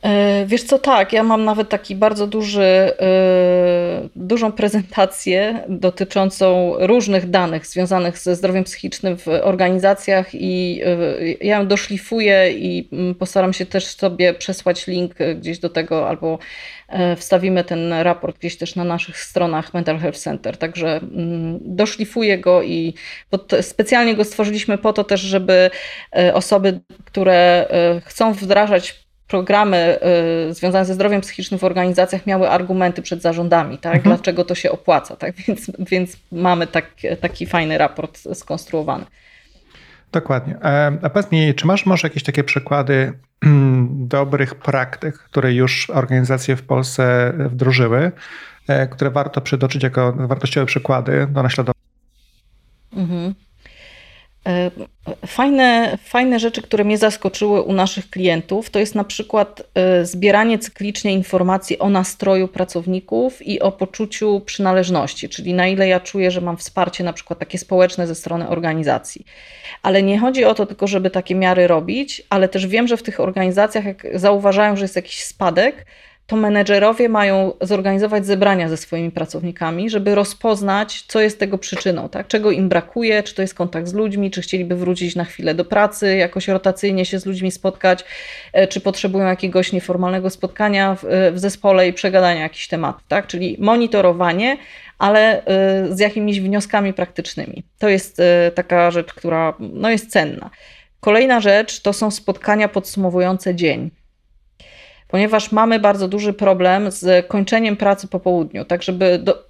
[0.04, 7.30] E, wiesz co, tak, ja mam nawet taki bardzo duży, e, dużą prezentację dotyczącą różnych
[7.30, 13.54] danych związanych ze zdrowiem psychicznym w organizacjach i e, ja ją doszlifuję i mm, postaram
[13.54, 16.40] się też sobie przesłać link gdzieś do tego albo
[17.18, 22.64] wstawimy ten raport gdzieś też na naszych stronach Mental Health Center, także mm, doszlifuję go
[22.64, 22.94] i
[23.62, 25.70] specjalnie go stworzyliśmy po to też, żeby
[26.34, 27.68] osoby, które
[28.06, 30.00] chcą wdrażać programy
[30.50, 33.96] y, związane ze zdrowiem psychicznym w organizacjach miały argumenty przed zarządami, tak?
[33.96, 34.16] Mhm.
[34.16, 35.16] dlaczego to się opłaca.
[35.16, 35.36] Tak?
[35.48, 36.86] Więc, więc mamy tak,
[37.22, 39.06] taki fajny raport skonstruowany.
[40.12, 40.56] Dokładnie.
[40.64, 43.14] E, a powiedz mi, czy masz może jakieś takie przykłady
[44.16, 48.12] dobrych praktyk, które już organizacje w Polsce wdrożyły,
[48.68, 51.84] e, które warto przytoczyć jako wartościowe przykłady do naśladowania?
[52.94, 53.34] Mhm.
[54.48, 54.72] E,
[55.28, 60.60] fajne, fajne rzeczy, które mnie zaskoczyły u naszych klientów, to jest na przykład e, zbieranie
[60.60, 66.42] cyklicznie informacji o nastroju pracowników i o poczuciu przynależności, czyli na ile ja czuję, że
[66.42, 69.26] mam wsparcie na przykład takie społeczne ze strony organizacji.
[69.82, 73.04] Ale nie chodzi o to tylko, żeby takie miary robić, ale też wiem, że w
[73.04, 75.86] tych organizacjach, jak zauważają, że jest jakiś spadek,
[76.34, 82.28] to menedżerowie mają zorganizować zebrania ze swoimi pracownikami, żeby rozpoznać, co jest tego przyczyną, tak?
[82.28, 85.66] czego im brakuje, czy to jest kontakt z ludźmi, czy chcieliby wrócić na chwilę do
[85.66, 88.06] pracy, jakoś rotacyjnie się z ludźmi spotkać,
[88.54, 93.08] e, czy potrzebują jakiegoś nieformalnego spotkania w, w zespole i przegadania jakichś tematów.
[93.08, 93.28] Tak?
[93.28, 94.58] Czyli monitorowanie,
[95.00, 97.64] ale e, z jakimiś wnioskami praktycznymi.
[97.80, 100.50] To jest e, taka rzecz, która no, jest cenna.
[101.00, 104.03] Kolejna rzecz to są spotkania podsumowujące dzień
[105.14, 109.50] ponieważ mamy bardzo duży problem z kończeniem pracy po południu, tak żeby do,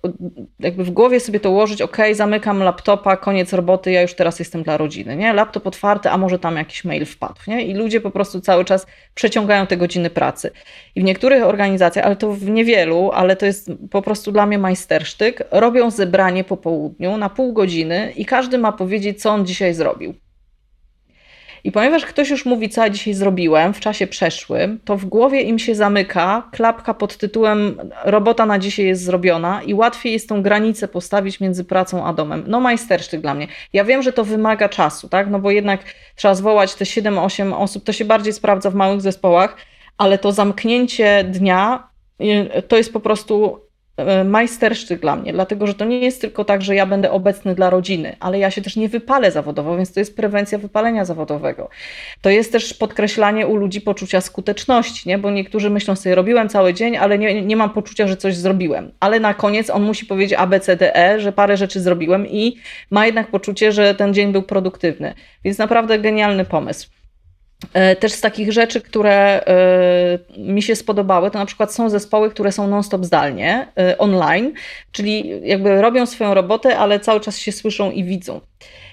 [0.60, 4.64] jakby w głowie sobie to ułożyć, ok, zamykam laptopa, koniec roboty, ja już teraz jestem
[4.64, 5.34] dla rodziny, nie?
[5.34, 7.62] Laptop otwarty, a może tam jakiś mail wpadł, nie?
[7.62, 10.52] I ludzie po prostu cały czas przeciągają te godziny pracy.
[10.96, 14.58] I w niektórych organizacjach, ale to w niewielu, ale to jest po prostu dla mnie
[14.58, 19.74] majstersztyk, robią zebranie po południu na pół godziny i każdy ma powiedzieć, co on dzisiaj
[19.74, 20.14] zrobił.
[21.64, 25.42] I ponieważ ktoś już mówi, co ja dzisiaj zrobiłem w czasie przeszłym, to w głowie
[25.42, 30.42] im się zamyka klapka pod tytułem robota na dzisiaj jest zrobiona i łatwiej jest tą
[30.42, 32.44] granicę postawić między pracą a domem.
[32.48, 33.48] No majstersztyk dla mnie.
[33.74, 35.30] Ja wiem, że to wymaga czasu, tak?
[35.30, 35.80] No bo jednak
[36.16, 39.58] trzeba zwołać te 7-8 osób, to się bardziej sprawdza w małych zespołach,
[39.98, 41.88] ale to zamknięcie dnia
[42.22, 43.60] y, to jest po prostu
[44.26, 47.70] majstersztyk dla mnie, dlatego że to nie jest tylko tak, że ja będę obecny dla
[47.70, 51.70] rodziny, ale ja się też nie wypalę zawodowo, więc to jest prewencja wypalenia zawodowego.
[52.22, 55.18] To jest też podkreślanie u ludzi poczucia skuteczności, nie?
[55.18, 58.92] bo niektórzy myślą sobie, robiłem cały dzień, ale nie, nie mam poczucia, że coś zrobiłem.
[59.00, 62.28] Ale na koniec on musi powiedzieć A, B, C, D, E, że parę rzeczy zrobiłem
[62.28, 62.58] i
[62.92, 65.14] ma jednak poczucie, że ten dzień był produktywny.
[65.44, 67.03] Więc naprawdę genialny pomysł.
[67.74, 72.30] E, też z takich rzeczy, które e, mi się spodobały, to na przykład są zespoły,
[72.30, 74.54] które są non-stop zdalnie, e, online,
[74.92, 78.42] czyli jakby robią swoją robotę, ale cały czas się słyszą i widzą.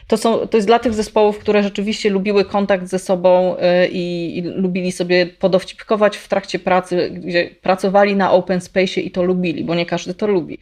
[0.07, 3.57] To, są, to jest dla tych zespołów, które rzeczywiście lubiły kontakt ze sobą
[3.91, 9.23] i, i lubili sobie podowcipkować w trakcie pracy, gdzie pracowali na open space i to
[9.23, 10.59] lubili, bo nie każdy to lubi.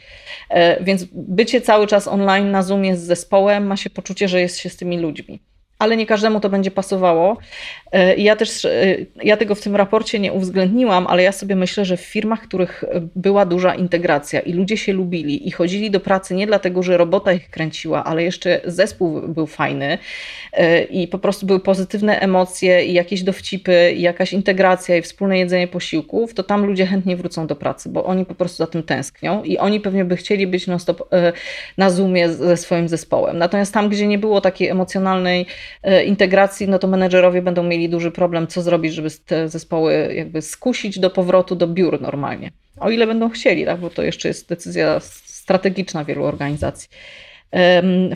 [0.81, 4.68] Więc bycie cały czas online na Zoomie z zespołem ma się poczucie, że jest się
[4.68, 5.40] z tymi ludźmi
[5.79, 7.37] ale nie każdemu to będzie pasowało.
[7.93, 11.85] E, ja też, e, ja tego w tym raporcie nie uwzględniłam, ale ja sobie myślę,
[11.85, 12.85] że w firmach, w których
[13.17, 17.33] była duża integracja i ludzie się lubili i chodzili do pracy nie dlatego, że robota
[17.33, 19.99] ich kręciła, ale jeszcze zespół był fajny
[20.53, 25.38] e, i po prostu były pozytywne emocje i jakieś dowcipy i jakaś integracja i wspólne
[25.38, 28.83] jedzenie posiłków, to tam ludzie chętnie wrócą do pracy, bo oni po prostu za tym
[28.83, 31.09] tęsknią i oni pewnie by chcieli być non-stop
[31.77, 33.38] na Zoomie ze swoim zespołem.
[33.38, 35.68] Natomiast tam, gdzie nie było takiej emocjonalnej E,
[36.07, 40.99] integracji, no to menedżerowie będą mieli duży problem, co zrobić, żeby te zespoły jakby skusić
[40.99, 42.51] do powrotu do biur normalnie.
[42.81, 43.81] O ile będą chcieli, tak?
[43.81, 46.89] bo to jeszcze jest decyzja strategiczna wielu organizacji.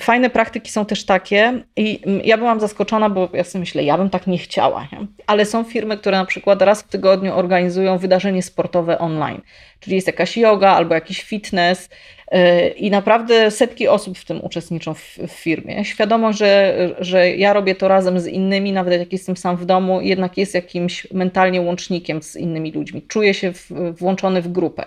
[0.00, 4.10] Fajne praktyki są też takie i ja byłam zaskoczona, bo ja sobie myślę, ja bym
[4.10, 5.06] tak nie chciała, nie?
[5.26, 9.40] ale są firmy, które na przykład raz w tygodniu organizują wydarzenie sportowe online,
[9.80, 11.88] czyli jest jakaś yoga albo jakiś fitness
[12.34, 15.84] y, i naprawdę setki osób w tym uczestniczą w, w firmie.
[15.84, 20.00] Świadomo, że, że ja robię to razem z innymi, nawet jak jestem sam w domu,
[20.00, 23.02] jednak jest jakimś mentalnie łącznikiem z innymi ludźmi.
[23.08, 24.84] Czuję się w, włączony w grupę.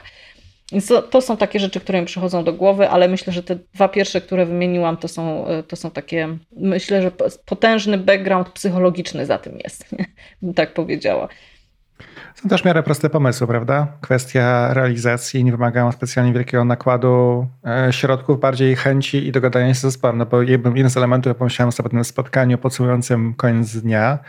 [0.72, 3.56] Więc to, to, są takie rzeczy, które mi przychodzą do głowy, ale myślę, że te
[3.74, 7.12] dwa pierwsze, które wymieniłam, to są, to są takie, myślę, że
[7.46, 9.96] potężny background psychologiczny za tym jest,
[10.42, 11.28] bym tak powiedziała.
[12.36, 13.88] Są też w miarę proste pomysły, prawda?
[14.02, 19.82] Kwestia realizacji nie wymagają specjalnie wielkiego nakładu e, środków, bardziej chęci i dogadania się z
[19.82, 20.18] zespołem.
[20.18, 24.20] No bo jeden z elementów, jak pomyślałem sobie tym spotkaniu podsumowującym koniec dnia,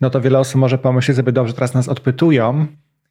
[0.00, 2.66] no to wiele osób może pomyśleć sobie, dobrze, teraz nas odpytują,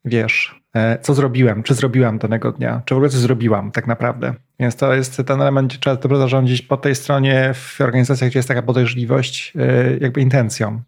[0.05, 4.33] wiesz, e, co zrobiłem, czy zrobiłam danego dnia, czy w ogóle coś zrobiłam tak naprawdę.
[4.59, 8.39] Więc to jest ten element, gdzie trzeba dobrze zarządzić po tej stronie w organizacjach, gdzie
[8.39, 10.81] jest taka podejrzliwość, e, jakby intencją.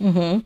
[0.00, 0.42] Mhm.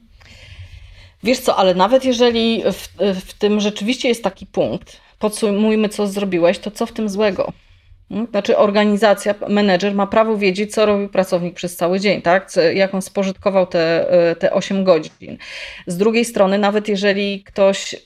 [1.23, 2.89] Wiesz co, ale nawet jeżeli w,
[3.21, 7.53] w tym rzeczywiście jest taki punkt, podsumujmy, co zrobiłeś, to co w tym złego?
[8.09, 8.27] Hmm?
[8.31, 12.51] Znaczy, organizacja, menedżer ma prawo wiedzieć, co robił pracownik przez cały dzień, tak?
[12.75, 15.39] jak on spożytkował te, e, te 8 godzin.
[15.87, 17.97] Z drugiej strony, nawet jeżeli ktoś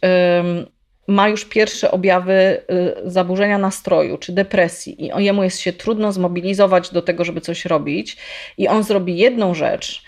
[1.11, 2.63] ma już pierwsze objawy e,
[3.05, 8.17] zaburzenia nastroju czy depresji i jemu jest się trudno zmobilizować do tego, żeby coś robić,
[8.59, 10.03] i on zrobi jedną rzecz,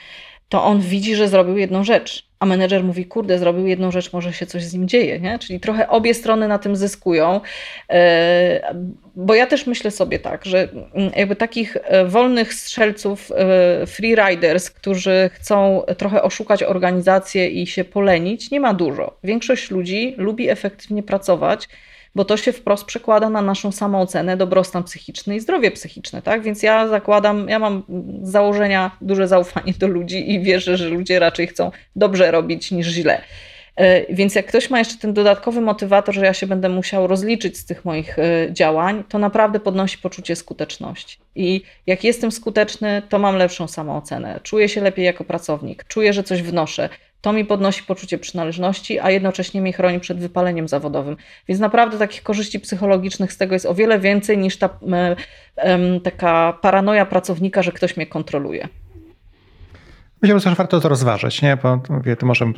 [0.48, 4.33] to on widzi, że zrobił jedną rzecz a menedżer mówi, kurde, zrobił jedną rzecz, może
[4.33, 5.38] się coś z nim dzieje, nie?
[5.38, 7.40] Czyli trochę obie strony na tym zyskują,
[7.90, 8.74] e,
[9.16, 14.70] bo ja też myślę sobie tak, że mm, jakby takich e, wolnych strzelców, e, freeriders,
[14.70, 19.16] którzy chcą trochę oszukać organizację i się polenić, nie ma dużo.
[19.24, 21.68] Większość ludzi lubi efektywnie pracować,
[22.14, 26.42] bo to się wprost przekłada na naszą samoocenę, dobrostan psychiczny i zdrowie psychiczne, tak?
[26.42, 27.83] Więc ja zakładam, ja mam
[28.22, 32.87] z założenia duże zaufanie do ludzi i wierzę, że ludzie raczej chcą dobrze robić niż
[32.87, 33.22] źle.
[33.77, 37.59] E, więc jak ktoś ma jeszcze ten dodatkowy motywator, że ja się będę musiał rozliczyć
[37.59, 41.18] z tych moich e, działań, to naprawdę podnosi poczucie skuteczności.
[41.35, 46.22] I jak jestem skuteczny, to mam lepszą samoocenę, czuję się lepiej jako pracownik, czuję, że
[46.22, 46.88] coś wnoszę,
[47.22, 51.16] to mi podnosi poczucie przynależności, a jednocześnie mnie chroni przed wypaleniem zawodowym.
[51.48, 54.78] Więc naprawdę takich korzyści psychologicznych z tego jest o wiele więcej niż ta
[56.04, 58.68] taka paranoja pracownika, że ktoś mnie kontroluje.
[60.22, 61.56] Myślę, że warto to rozważyć, nie?
[61.62, 62.54] Bo mówię, tu możemy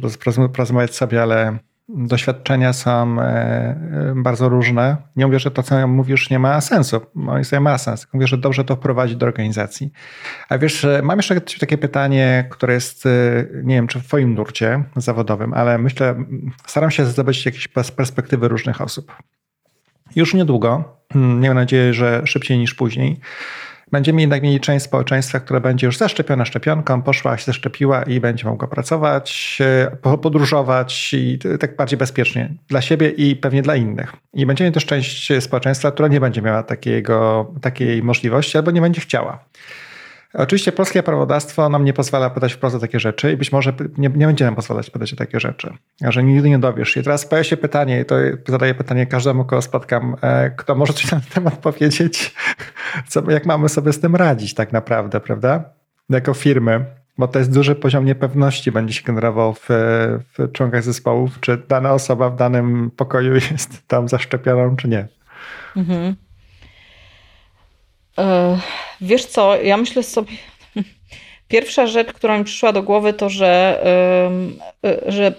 [0.53, 4.97] porozmawiać sobie, ale doświadczenia są e, e, bardzo różne.
[5.16, 7.01] Nie mówię, że to, co mówisz, nie ma sensu.
[7.14, 8.07] Moim zdaniem ma sens.
[8.12, 9.92] Mówię, że dobrze to wprowadzić do organizacji.
[10.49, 13.11] A wiesz, mam jeszcze takie pytanie, które jest, e,
[13.62, 16.25] nie wiem, czy w twoim nurcie zawodowym, ale myślę,
[16.66, 19.12] staram się zdobyć jakieś perspektywy różnych osób.
[20.16, 23.20] Już niedługo, hmm, miejmy nadzieję, że szybciej niż później,
[23.92, 28.44] będziemy jednak mieli część społeczeństwa, która będzie już zaszczepiona szczepionką, poszła, się zaszczepiła i będzie
[28.44, 34.12] mogła pracować, e, podróżować i tak bardziej bezpiecznie dla siebie i pewnie dla innych.
[34.35, 39.01] I będziemy też część społeczeństwa, która nie będzie miała takiego, takiej możliwości albo nie będzie
[39.01, 39.44] chciała.
[40.35, 44.09] Oczywiście polskie prawodawstwo nam nie pozwala podać wprost o takie rzeczy i być może nie,
[44.09, 45.70] nie będzie nam pozwalać podać o takie rzeczy,
[46.09, 47.03] że nigdy nie dowiesz się.
[47.03, 48.14] Teraz pojawia się pytanie, to
[48.49, 52.35] zadaję pytanie każdemu, kogo spotkam, e, kto może coś na ten temat powiedzieć,
[53.09, 55.64] co, jak mamy sobie z tym radzić tak naprawdę, prawda?
[56.11, 56.85] Jako firmy,
[57.18, 59.68] bo to jest duży poziom niepewności będzie się generował w,
[60.38, 65.09] w członkach zespołów, czy dana osoba w danym pokoju jest tam zaszczepioną, czy nie.
[65.77, 66.16] Mhm.
[68.18, 68.59] E,
[69.01, 70.33] wiesz co, ja myślę sobie.
[71.49, 73.81] Pierwsza rzecz, która mi przyszła do głowy, to że,
[74.85, 75.35] e, że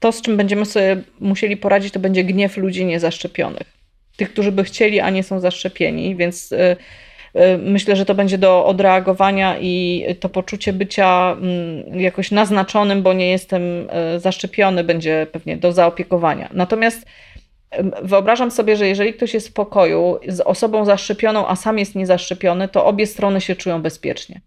[0.00, 3.72] to, z czym będziemy sobie musieli poradzić, to będzie gniew ludzi niezaszczepionych.
[4.16, 6.76] Tych, którzy by chcieli, a nie są zaszczepieni, więc e,
[7.58, 13.30] myślę, że to będzie do odreagowania i to poczucie bycia mm, jakoś naznaczonym, bo nie
[13.30, 13.62] jestem
[14.16, 16.48] zaszczepiony, będzie pewnie do zaopiekowania.
[16.52, 17.06] Natomiast
[18.02, 22.68] Wyobrażam sobie, że jeżeli ktoś jest w pokoju z osobą zaszczepioną, a sam jest niezaszczepiony,
[22.68, 24.40] to obie strony się czują bezpiecznie.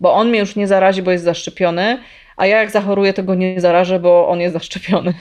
[0.00, 1.98] Bo on mnie już nie zarazi, bo jest zaszczepiony,
[2.36, 5.14] a ja jak zachoruję, to go nie zarażę, bo on jest zaszczepiony.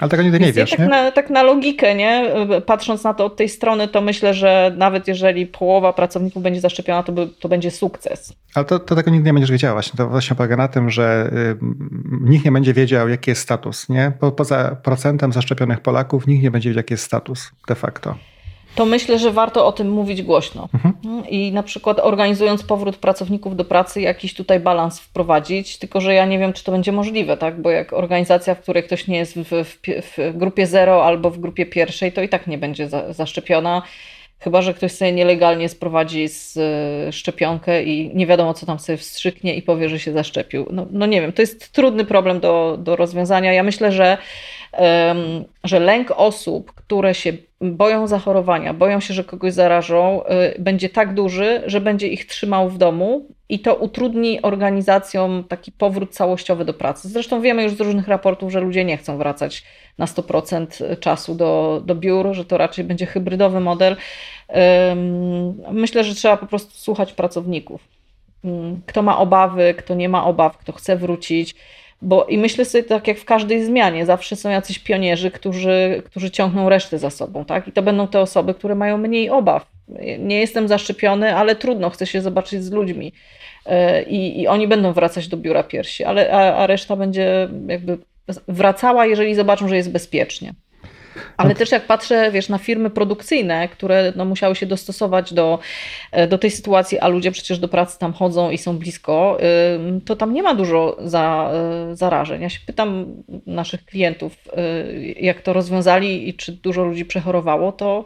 [0.00, 0.86] Ale tego nigdy nie wiesz, tak nie?
[0.86, 2.34] Na, tak na logikę, nie?
[2.66, 7.02] Patrząc na to od tej strony, to myślę, że nawet jeżeli połowa pracowników będzie zaszczepiona,
[7.02, 8.32] to, by, to będzie sukces.
[8.54, 9.74] Ale to, to tego nigdy nie będziesz wiedziała.
[9.74, 11.56] Właśnie to właśnie polega na tym, że y,
[12.20, 14.12] nikt nie będzie wiedział, jaki jest status, nie?
[14.20, 18.14] Po, poza procentem zaszczepionych Polaków, nikt nie będzie wiedział, jaki jest status de facto
[18.74, 20.68] to myślę, że warto o tym mówić głośno.
[20.74, 21.28] Mhm.
[21.28, 26.26] I na przykład organizując powrót pracowników do pracy, jakiś tutaj balans wprowadzić, tylko że ja
[26.26, 27.62] nie wiem, czy to będzie możliwe, tak?
[27.62, 29.78] Bo jak organizacja, w której ktoś nie jest w, w,
[30.16, 33.82] w grupie zero albo w grupie pierwszej, to i tak nie będzie za, zaszczepiona.
[34.38, 38.96] Chyba, że ktoś sobie nielegalnie sprowadzi z y, szczepionkę i nie wiadomo, co tam sobie
[38.96, 40.66] wstrzyknie i powie, że się zaszczepił.
[40.70, 43.52] No, no nie wiem, to jest trudny problem do, do rozwiązania.
[43.52, 44.18] Ja myślę, że
[45.64, 50.22] że lęk osób, które się boją zachorowania, boją się, że kogoś zarażą,
[50.56, 55.72] y, będzie tak duży, że będzie ich trzymał w domu i to utrudni organizacjom taki
[55.72, 57.08] powrót całościowy do pracy.
[57.08, 59.64] Zresztą wiemy już z różnych raportów, że ludzie nie chcą wracać
[59.98, 63.96] na 100% czasu do, do biur, że to raczej będzie hybrydowy model.
[65.72, 67.80] Myślę, że trzeba po prostu słuchać pracowników.
[68.86, 71.54] Kto ma obawy, kto nie ma obaw, kto chce wrócić
[72.02, 76.30] bo i myślę sobie tak jak w każdej zmianie, zawsze są jacyś pionierzy, którzy, którzy
[76.30, 77.68] ciągną resztę za sobą, tak?
[77.68, 79.72] I to będą te osoby, które mają mniej obaw
[80.18, 83.12] nie jestem zaszczepiony, ale trudno, chcę się zobaczyć z ludźmi.
[84.06, 87.98] I, i oni będą wracać do biura piersi, ale, a, a reszta będzie jakby
[88.48, 90.54] wracała, jeżeli zobaczą, że jest bezpiecznie.
[91.36, 91.54] Ale no.
[91.54, 95.58] też jak patrzę, wiesz, na firmy produkcyjne, które no, musiały się dostosować do,
[96.12, 99.38] e, do tej sytuacji, a ludzie przecież do pracy tam chodzą i są blisko,
[100.04, 102.42] to tam nie ma dużo za, e, zarażeń.
[102.42, 103.06] Ja się pytam
[103.46, 104.62] naszych klientów, e,
[105.02, 108.04] jak to rozwiązali i czy dużo ludzi przechorowało, to,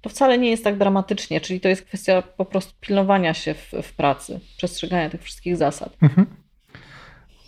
[0.00, 1.40] to wcale nie jest tak dramatycznie.
[1.40, 5.96] Czyli to jest kwestia po prostu pilnowania się w, w pracy, przestrzegania tych wszystkich zasad.
[6.02, 6.41] Mhm.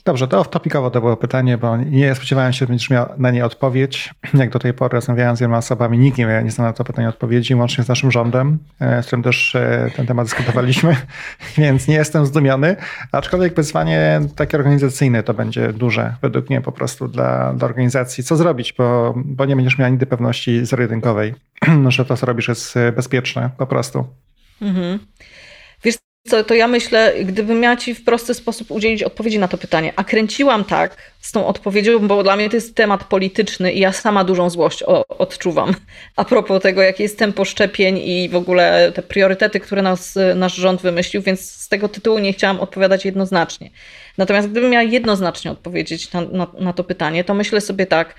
[0.06, 3.44] Dobrze, to off-topicowo to było pytanie, bo nie spodziewałem się, że będziesz miał na nie
[3.44, 4.14] odpowiedź.
[4.34, 7.08] Jak do tej pory rozmawiałem z wieloma osobami, nikt nie, nie znał na to pytanie
[7.08, 10.96] odpowiedzi, łącznie z naszym rządem, e, z którym też e, ten temat dyskutowaliśmy,
[11.58, 12.76] więc nie jestem zdumiony.
[13.12, 18.24] Aczkolwiek wyzwanie takie organizacyjne to będzie duże, według mnie po prostu dla, dla organizacji.
[18.24, 21.34] Co zrobić, bo, bo nie będziesz miał nigdy pewności zero-jedynkowej,
[21.88, 24.06] że to, co robisz, jest bezpieczne po prostu.
[24.62, 24.98] Mhm.
[26.26, 29.92] Co, to ja myślę, gdybym miała ci w prosty sposób udzielić odpowiedzi na to pytanie,
[29.96, 33.92] a kręciłam tak z tą odpowiedzią, bo dla mnie to jest temat polityczny i ja
[33.92, 35.74] sama dużą złość odczuwam
[36.16, 40.54] a propos tego, jakie jest tempo szczepień i w ogóle te priorytety, które nas, nasz
[40.54, 43.70] rząd wymyślił, więc z tego tytułu nie chciałam odpowiadać jednoznacznie.
[44.18, 48.14] Natomiast gdybym miała jednoznacznie odpowiedzieć na, na, na to pytanie, to myślę sobie tak,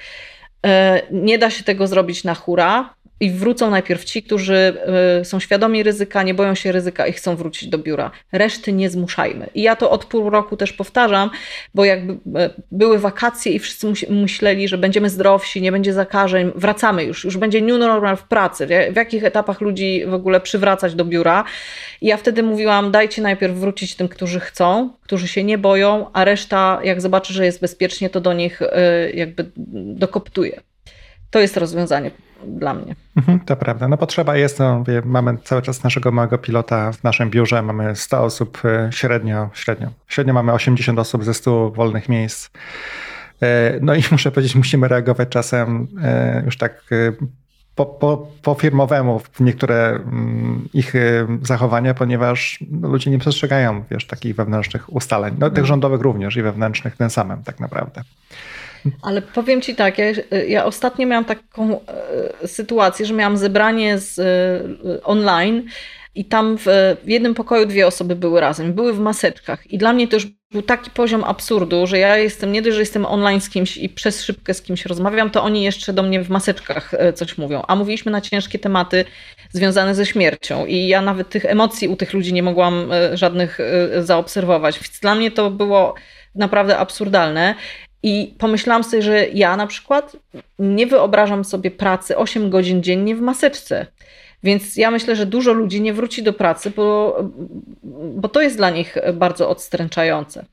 [0.65, 4.73] e, nie da się tego zrobić na hura, i wrócą najpierw ci, którzy
[5.21, 8.11] y, są świadomi ryzyka, nie boją się ryzyka i chcą wrócić do biura.
[8.31, 9.49] Reszty nie zmuszajmy.
[9.55, 11.29] I ja to od pół roku też powtarzam,
[11.73, 17.03] bo jakby y, były wakacje i wszyscy myśleli, że będziemy zdrowsi, nie będzie zakażeń, wracamy
[17.03, 18.67] już, już będzie new normal w pracy.
[18.91, 21.43] W jakich etapach ludzi w ogóle przywracać do biura?
[22.01, 26.25] I ja wtedy mówiłam, dajcie najpierw wrócić tym, którzy chcą, którzy się nie boją, a
[26.25, 28.67] reszta, jak zobaczy, że jest bezpiecznie, to do nich y,
[29.13, 29.51] jakby
[29.95, 30.61] dokoptuje.
[31.29, 32.11] To jest rozwiązanie
[32.43, 32.95] dla mnie.
[33.17, 33.87] Mhm, to prawda.
[33.87, 38.23] No potrzeba jest, no, mamy cały czas naszego małego pilota w naszym biurze, mamy 100
[38.23, 39.89] osób y, średnio, średnio.
[40.07, 42.49] Średnio mamy 80 osób ze 100 wolnych miejsc.
[42.49, 42.49] Y,
[43.81, 45.87] no i muszę powiedzieć, musimy reagować czasem
[46.41, 46.83] y, już tak
[47.75, 50.93] po, po, po firmowemu w niektóre mm, ich
[51.41, 55.33] zachowania, ponieważ ludzie nie przestrzegają wiesz, takich wewnętrznych ustaleń.
[55.39, 55.67] No, tych mhm.
[55.67, 58.01] rządowych również i wewnętrznych tym samym tak naprawdę.
[59.01, 60.05] Ale powiem Ci tak, ja,
[60.47, 61.79] ja ostatnio miałam taką
[62.41, 65.63] e, sytuację, że miałam zebranie z, e, online
[66.15, 66.65] i tam w,
[67.03, 69.71] w, jednym pokoju dwie osoby były razem, były w maseczkach.
[69.71, 72.81] I dla mnie to już był taki poziom absurdu, że ja jestem, nie dość, że
[72.81, 76.23] jestem online z kimś i przez szybkę z kimś rozmawiam, to oni jeszcze do mnie
[76.23, 77.61] w maseczkach e, coś mówią.
[77.67, 79.05] A mówiliśmy na ciężkie tematy
[79.51, 83.59] związane ze śmiercią i ja nawet tych emocji u tych ludzi nie mogłam żadnych
[83.99, 84.79] zaobserwować.
[84.79, 85.95] Więc dla mnie to było
[86.35, 87.55] naprawdę absurdalne.
[88.05, 90.17] I pomyślałam sobie, że ja na przykład
[90.59, 93.85] nie wyobrażam sobie pracy 8 godzin dziennie w maseczce.
[94.43, 97.17] Więc ja myślę, że dużo ludzi nie wróci do pracy, bo,
[98.15, 100.45] bo to jest dla nich bardzo odstręczające.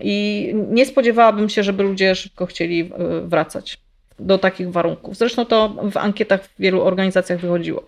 [0.00, 3.78] I nie spodziewałabym się, żeby ludzie szybko chcieli e, wracać
[4.18, 5.16] do takich warunków.
[5.16, 7.84] Zresztą to w ankietach w wielu organizacjach wychodziło.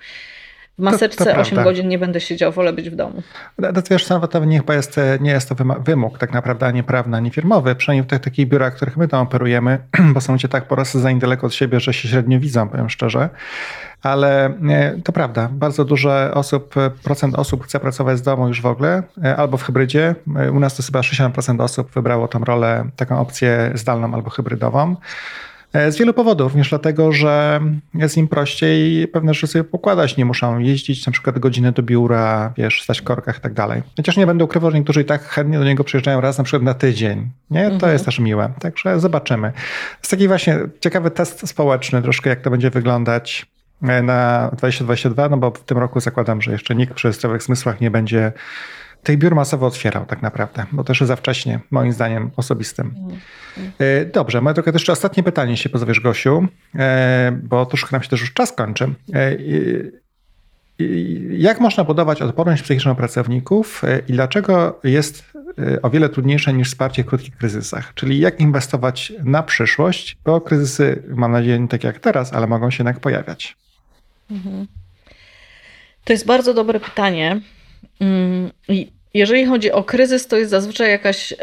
[0.78, 3.22] W maseczce to, to 8 godzin nie będę siedział, wolę być w domu.
[3.58, 7.16] No, to wiesz, to nie, chyba jest, nie jest to wymóg tak naprawdę ani prawny,
[7.16, 9.78] ani firmowy, przynajmniej w tych takich biurach, w których my tam operujemy,
[10.14, 12.90] bo są cię tak po raz za daleko od siebie, że się średnio widzą, powiem
[12.90, 13.28] szczerze.
[14.02, 14.54] Ale
[15.04, 19.36] to prawda, bardzo dużo osób, procent osób chce pracować z domu już w ogóle, e,
[19.36, 20.14] albo w hybrydzie.
[20.36, 24.96] E, u nas to chyba 60% osób wybrało tą rolę, taką opcję zdalną albo hybrydową.
[25.74, 27.60] E, z wielu powodów, również dlatego, że
[27.94, 30.16] jest im prościej pewne rzeczy sobie pokładać.
[30.16, 33.82] Nie muszą jeździć na przykład godziny do biura, wiesz, stać w korkach i tak dalej.
[33.96, 36.62] Chociaż nie będę ukrywał, że niektórzy i tak chętnie do niego przyjeżdżają raz na przykład
[36.62, 37.30] na tydzień.
[37.50, 37.68] Nie?
[37.68, 37.92] To mhm.
[37.92, 38.52] jest też miłe.
[38.60, 39.52] Także zobaczymy.
[39.98, 43.46] Jest taki właśnie ciekawy test społeczny, troszkę jak to będzie wyglądać
[43.82, 47.80] e, na 2022, no bo w tym roku zakładam, że jeszcze nikt przy zdrowych zmysłach
[47.80, 48.32] nie będzie
[49.04, 52.94] tych biur masowo otwierał tak naprawdę, bo też za wcześnie, moim zdaniem osobistym.
[52.96, 54.10] Mm.
[54.12, 58.20] Dobrze, moja droga, jeszcze ostatnie pytanie, jeśli pozwiesz Gosiu, e, bo troszkę nam się też
[58.20, 58.94] już czas kończy.
[59.14, 59.36] E,
[61.30, 65.32] jak można budować odporność psychiczną pracowników i dlaczego jest
[65.82, 67.94] o wiele trudniejsze niż wsparcie w krótkich kryzysach?
[67.94, 72.70] Czyli jak inwestować na przyszłość, bo kryzysy, mam nadzieję, nie tak jak teraz, ale mogą
[72.70, 73.56] się jednak pojawiać.
[74.30, 74.66] Mhm.
[76.04, 77.40] To jest bardzo dobre pytanie.
[78.00, 81.36] Mm, I jeżeli chodzi o kryzys, to jest zazwyczaj jakaś e,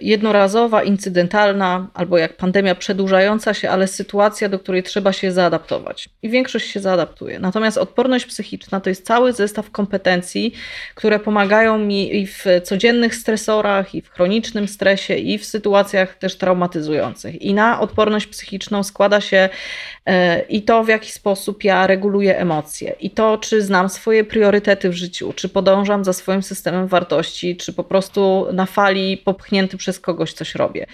[0.00, 6.08] jednorazowa, incydentalna albo jak pandemia przedłużająca się, ale sytuacja, do której trzeba się zaadaptować.
[6.22, 7.38] I większość się zaadaptuje.
[7.38, 10.54] Natomiast odporność psychiczna to jest cały zestaw kompetencji,
[10.94, 16.38] które pomagają mi i w codziennych stresorach, i w chronicznym stresie, i w sytuacjach też
[16.38, 17.42] traumatyzujących.
[17.42, 19.48] I na odporność psychiczną składa się
[20.06, 24.88] e, i to, w jaki sposób ja reguluję emocje, i to, czy znam swoje priorytety
[24.88, 29.76] w życiu, czy podążam za swoim systemem wartości wartości, czy po prostu na fali popchnięty
[29.76, 30.86] przez kogoś coś robię.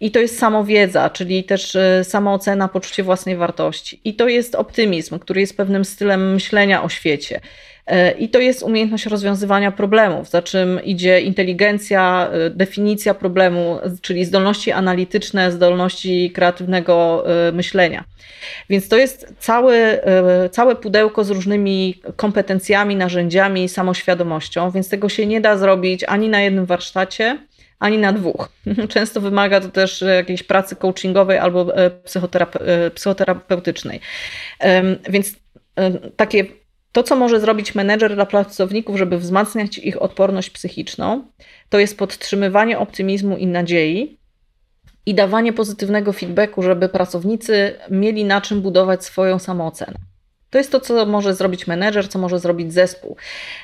[0.00, 4.00] I to jest samowiedza, czyli też e, samoocena, poczucie własnej wartości.
[4.04, 7.40] I to jest optymizm, który jest pewnym stylem myślenia o świecie.
[7.86, 14.24] E, I to jest umiejętność rozwiązywania problemów, za czym idzie inteligencja, e, definicja problemu, czyli
[14.24, 18.04] zdolności analityczne, zdolności kreatywnego myślenia.
[18.70, 20.00] Więc to jest całe,
[20.50, 26.40] całe pudełko z różnymi kompetencjami, narzędziami, samoświadomością, więc tego się nie da zrobić ani na
[26.40, 27.38] jednym warsztacie,
[27.78, 28.48] ani na dwóch.
[28.88, 31.90] Często wymaga to też jakiejś pracy coachingowej albo e,
[32.60, 34.00] e, psychoterapeutycznej.
[35.08, 35.36] Więc
[36.16, 36.44] takie
[36.96, 41.24] to, co może zrobić menedżer dla pracowników, żeby wzmacniać ich odporność psychiczną,
[41.68, 44.18] to jest podtrzymywanie optymizmu i nadziei
[45.06, 49.98] i dawanie pozytywnego feedbacku, żeby pracownicy mieli na czym budować swoją samoocenę.
[50.56, 53.16] To jest to, co może zrobić menedżer, co może zrobić zespół.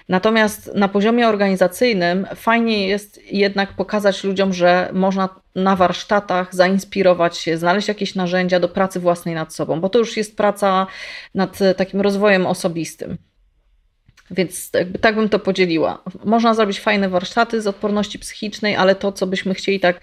[0.08, 7.58] Natomiast na poziomie organizacyjnym fajnie jest jednak pokazać ludziom, że można na warsztatach zainspirować się,
[7.58, 10.86] znaleźć jakieś narzędzia do pracy własnej nad sobą, bo to już jest praca
[11.34, 13.18] nad takim rozwojem osobistym.
[14.32, 16.02] Więc jakby tak bym to podzieliła.
[16.24, 20.00] Można zrobić fajne warsztaty z odporności psychicznej, ale to, co byśmy chcieli tak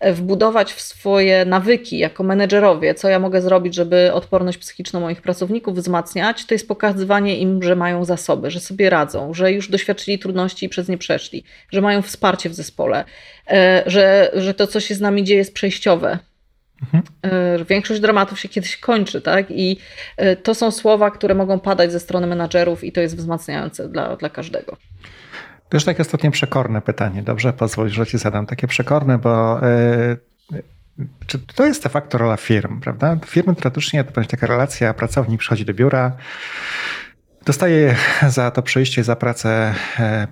[0.00, 5.22] e, wbudować w swoje nawyki jako menedżerowie, co ja mogę zrobić, żeby odporność psychiczną moich
[5.22, 10.18] pracowników wzmacniać, to jest pokazywanie im, że mają zasoby, że sobie radzą, że już doświadczyli
[10.18, 13.04] trudności i przez nie przeszli, że mają wsparcie w zespole,
[13.50, 16.18] e, że, że to, co się z nami dzieje, jest przejściowe,
[16.82, 17.02] Mhm.
[17.68, 19.50] Większość dramatów się kiedyś kończy, tak?
[19.50, 19.78] I
[20.16, 24.16] e, to są słowa, które mogą padać ze strony menadżerów, i to jest wzmacniające dla,
[24.16, 24.76] dla każdego.
[25.68, 27.22] To już takie ostatnie przekorne pytanie.
[27.22, 29.60] Dobrze, pozwól, że ci zadam takie przekorne, bo
[30.50, 30.62] yy,
[31.26, 33.16] czy to jest de facto rola firm, prawda?
[33.26, 36.16] Firmy tradycyjnie to będzie taka relacja, pracownik przychodzi do biura,
[37.46, 37.96] Dostaje
[38.28, 39.74] za to przyjście, za pracę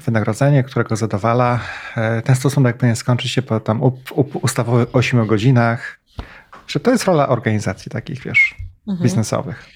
[0.05, 1.61] wynagrodzenie, którego zadowala.
[2.25, 3.81] Ten stosunek powinien skończyć się po tam
[4.43, 6.00] ustawowych 8 godzinach.
[6.71, 8.55] Czy to jest rola organizacji takich, wiesz,
[8.89, 9.03] mhm.
[9.05, 9.69] biznesowych?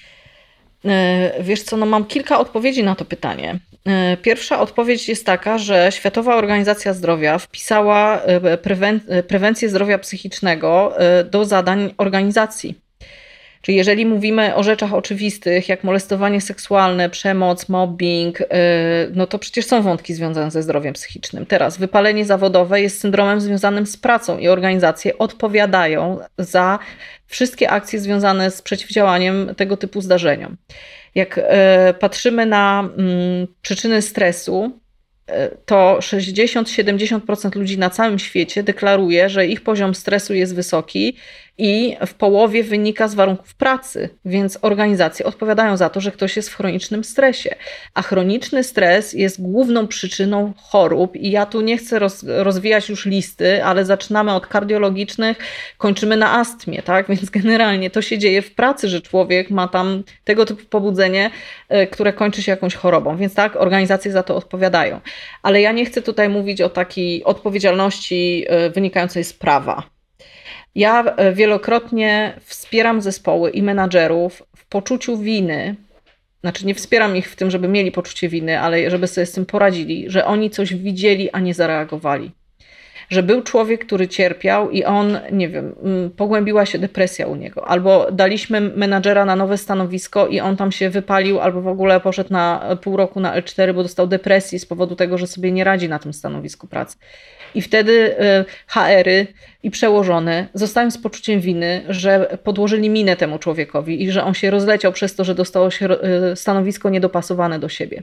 [0.84, 3.58] E, wiesz co, no mam kilka odpowiedzi na to pytanie.
[3.86, 10.96] E, pierwsza odpowiedź jest taka, że Światowa Organizacja Zdrowia wpisała e, prewen prewencję zdrowia psychicznego
[11.30, 12.83] do zadań organizacji.
[13.64, 18.44] Czyli jeżeli mówimy o rzeczach oczywistych, jak molestowanie seksualne, przemoc, mobbing, y,
[19.14, 21.46] no to przecież są wątki związane ze zdrowiem psychicznym.
[21.46, 26.78] Teraz wypalenie zawodowe jest syndromem związanym z pracą i organizacje odpowiadają za
[27.26, 30.56] wszystkie akcje związane z przeciwdziałaniem tego typu zdarzeniom.
[31.14, 31.42] Jak y,
[32.00, 34.80] patrzymy na mm, przyczyny stresu,
[35.66, 41.16] to 60-70% ludzi na całym świecie deklaruje, że ich poziom stresu jest wysoki
[41.58, 46.50] i w połowie wynika z warunków pracy, więc organizacje odpowiadają za to, że ktoś jest
[46.50, 47.54] w chronicznym stresie.
[47.94, 53.06] A chroniczny stres jest główną przyczyną chorób, i ja tu nie chcę roz, rozwijać już
[53.06, 55.38] listy, ale zaczynamy od kardiologicznych,
[55.78, 57.08] kończymy na astmie, tak?
[57.08, 61.30] Więc generalnie to się dzieje w pracy, że człowiek ma tam tego typu pobudzenie,
[61.68, 63.16] e, które kończy się jakąś chorobą.
[63.16, 65.00] Więc tak, organizacje za to odpowiadają.
[65.42, 69.93] Ale ja nie chcę tutaj mówić o takiej odpowiedzialności e, wynikającej z prawa
[70.74, 75.74] ja e, wielokrotnie wspieram zespoły i menadżerów w poczuciu winy.
[76.40, 79.46] Znaczy, nie wspieram ich w tym, żeby mieli poczucie winy, ale żeby sobie z tym
[79.46, 82.30] poradzili, że oni coś widzieli, a nie zareagowali.
[83.10, 85.74] Że był człowiek, który cierpiał i on, nie wiem,
[86.16, 90.90] pogłębiła się depresja u niego, albo daliśmy menadżera na nowe stanowisko i on tam się
[90.90, 94.96] wypalił, albo w ogóle poszedł na pół roku na L4, bo dostał depresji z powodu
[94.96, 96.96] tego, że sobie nie radzi na tym stanowisku pracy.
[97.54, 99.26] I wtedy e, HR-y
[99.62, 104.50] i przełożone zostają z poczuciem winy, że podłożyli minę temu człowiekowi i że on się
[104.50, 108.02] rozleciał przez to, że dostało się e, stanowisko niedopasowane do siebie.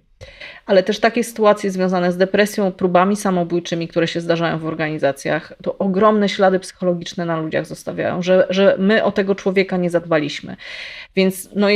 [0.66, 5.78] Ale też takie sytuacje związane z depresją, próbami samobójczymi, które się zdarzają w organizacjach, to
[5.78, 10.56] ogromne ślady psychologiczne na ludziach zostawiają, że, że my o tego człowieka nie zadbaliśmy.
[11.16, 11.68] Więc no,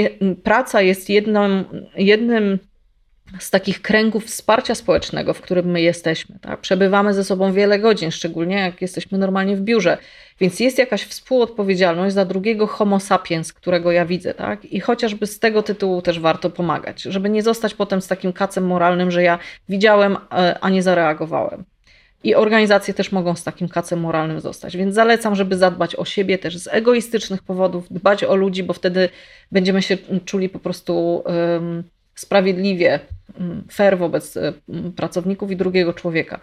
[0.43, 1.63] praca jest jedną,
[1.95, 2.59] jednym
[3.39, 6.39] z takich kręgów wsparcia społecznego, w którym my jesteśmy.
[6.39, 6.59] Tak?
[6.59, 9.97] Przebywamy ze sobą wiele godzin, szczególnie jak jesteśmy normalnie w biurze,
[10.39, 14.34] więc jest jakaś współodpowiedzialność za drugiego homo sapiens, którego ja widzę.
[14.34, 14.65] Tak?
[14.65, 18.65] I chociażby z tego tytułu też warto pomagać, żeby nie zostać potem z takim kacem
[18.65, 21.63] moralnym, że ja widziałem, e, a nie zareagowałem.
[22.23, 24.78] i organizacje też mogą z takim kacem moralnym zostać.
[24.78, 29.09] Więc zalecam, żeby zadbać o siebie też z egoistycznych powodów, dbać o ludzi, bo wtedy
[29.51, 31.23] będziemy się czuli po prostu
[32.16, 32.99] sprawiedliwie,
[33.72, 34.38] fair wobec
[34.95, 36.39] pracowników i drugiego człowieka.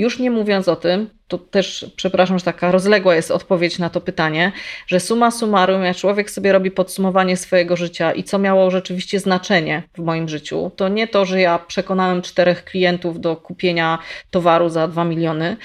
[0.00, 4.00] Już nie mówiąc o tym, to też, przepraszam, że taka rozległa jest odpowiedź na to
[4.00, 4.52] pytanie,
[4.86, 9.82] że suma summarum, jak człowiek sobie robi podsumowanie swojego życia i co miało rzeczywiście znaczenie
[9.94, 13.98] w moim życiu, to nie to, że ja przekonałem czterech klientów do kupienia
[14.30, 15.56] towaru za dwa miliony,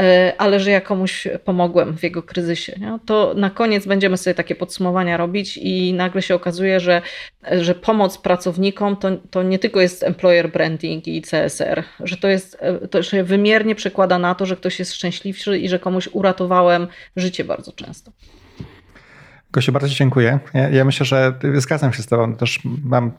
[0.00, 2.72] e, ale że ja komuś pomogłem w jego kryzysie.
[2.80, 2.98] Nie?
[3.06, 7.02] To na koniec będziemy sobie takie podsumowania robić i nagle się okazuje, że,
[7.52, 12.56] że pomoc pracownikom to, to nie tylko jest employer branding i CSR, że to jest,
[12.60, 16.88] e, to się wymiernie przekłada na to, że ktoś jest szczęśliwszy i że komuś uratowałem
[17.16, 18.12] życie bardzo często.
[19.52, 20.38] Gosiu, bardzo dziękuję.
[20.54, 22.36] Ja, ja, myślę, że zgadzam się z Tobą.
[22.36, 23.12] Też mam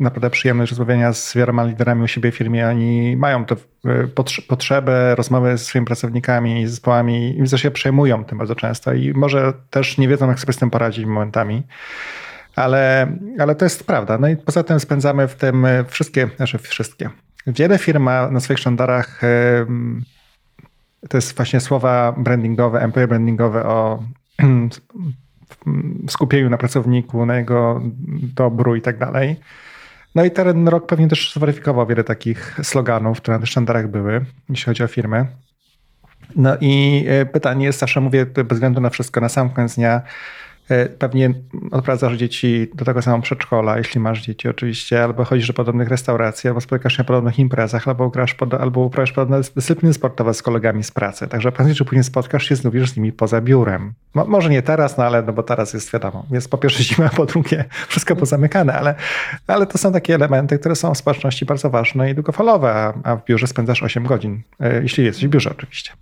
[0.00, 2.68] naprawdę przyjemność rozmawiania z wieloma liderami u siebie w firmie.
[2.68, 3.56] Oni mają tę
[4.48, 9.52] potrzebę rozmowy z swoimi pracownikami i zespołami i się przejmują tym bardzo często i może
[9.70, 11.62] też nie wiedzą, jak sobie z tym poradzić momentami.
[12.56, 14.18] Ale, ale to jest prawda.
[14.18, 17.10] No i poza tym spędzamy w tym wszystkie, znaczy wszystkie.
[17.46, 19.20] Wiele firm ma na swoich sztandarach
[21.08, 24.02] to jest właśnie słowa brandingowe, employer brandingowe o
[26.08, 27.80] skupieniu na pracowniku, na jego
[28.34, 29.36] dobru i tak dalej.
[30.14, 34.24] No i ten rok pewnie też zweryfikował wiele takich sloganów, które na tych sztandarach były,
[34.48, 35.26] jeśli chodzi o firmy.
[36.36, 40.02] No i e, pytanie jest, zawsze mówię bez względu na wszystko, na sam koniec dnia,
[40.98, 41.34] pewnie
[41.70, 46.48] odprowadzasz dzieci do tego samego przedszkola, jeśli masz dzieci oczywiście, albo chodzisz do podobnych restauracji,
[46.48, 50.42] albo spotykasz się na podobnych imprezach, albo grasz pod, albo uprawiasz podobne dyscypliny sportowe z
[50.42, 51.28] kolegami z pracy.
[51.28, 53.92] Także prędzej czy później spotkasz się znów z nimi poza biurem.
[54.14, 57.08] Mo, może nie teraz, no ale no bo teraz jest wiadomo, jest po pierwsze zima,
[57.08, 58.94] po drugie wszystko pozamykane, ale,
[59.46, 63.16] ale to są takie elementy, które są w społeczności bardzo ważne i długofalowe, a, a
[63.16, 65.92] w biurze spędzasz 8 godzin, e, jeśli jesteś w biurze oczywiście.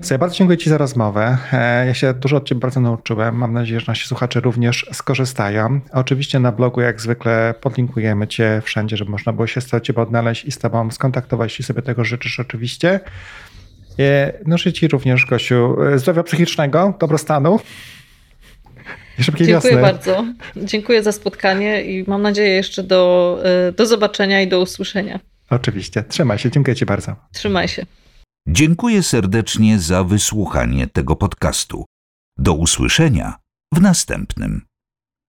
[0.00, 1.38] Słuchaj, bardzo dziękuję Ci za rozmowę.
[1.52, 3.34] E, ja się dużo od Ciebie bardzo nauczyłem.
[3.34, 5.80] Mam nadzieję, że nasi słuchacze również skorzystają.
[5.92, 10.44] Oczywiście na blogu, jak zwykle, podlinkujemy Cię wszędzie, żeby można było się z Ciebie odnaleźć
[10.44, 13.00] i z Tobą skontaktować, jeśli sobie tego życzysz oczywiście.
[14.46, 17.60] No Ci również, Gosiu, e, zdrowia psychicznego, dobrostanu.
[19.18, 19.76] Dziękuję wiosny.
[19.76, 20.24] bardzo.
[20.56, 23.38] Dziękuję za spotkanie i mam nadzieję jeszcze do,
[23.76, 25.20] do zobaczenia i do usłyszenia.
[25.50, 26.04] Oczywiście.
[26.08, 26.50] Trzymaj się.
[26.50, 27.16] Dziękuję Ci bardzo.
[27.32, 27.86] Trzymaj się.
[28.48, 31.84] Dziękuję serdecznie za wysłuchanie tego podcastu.
[32.38, 33.36] Do usłyszenia
[33.74, 34.71] w następnym.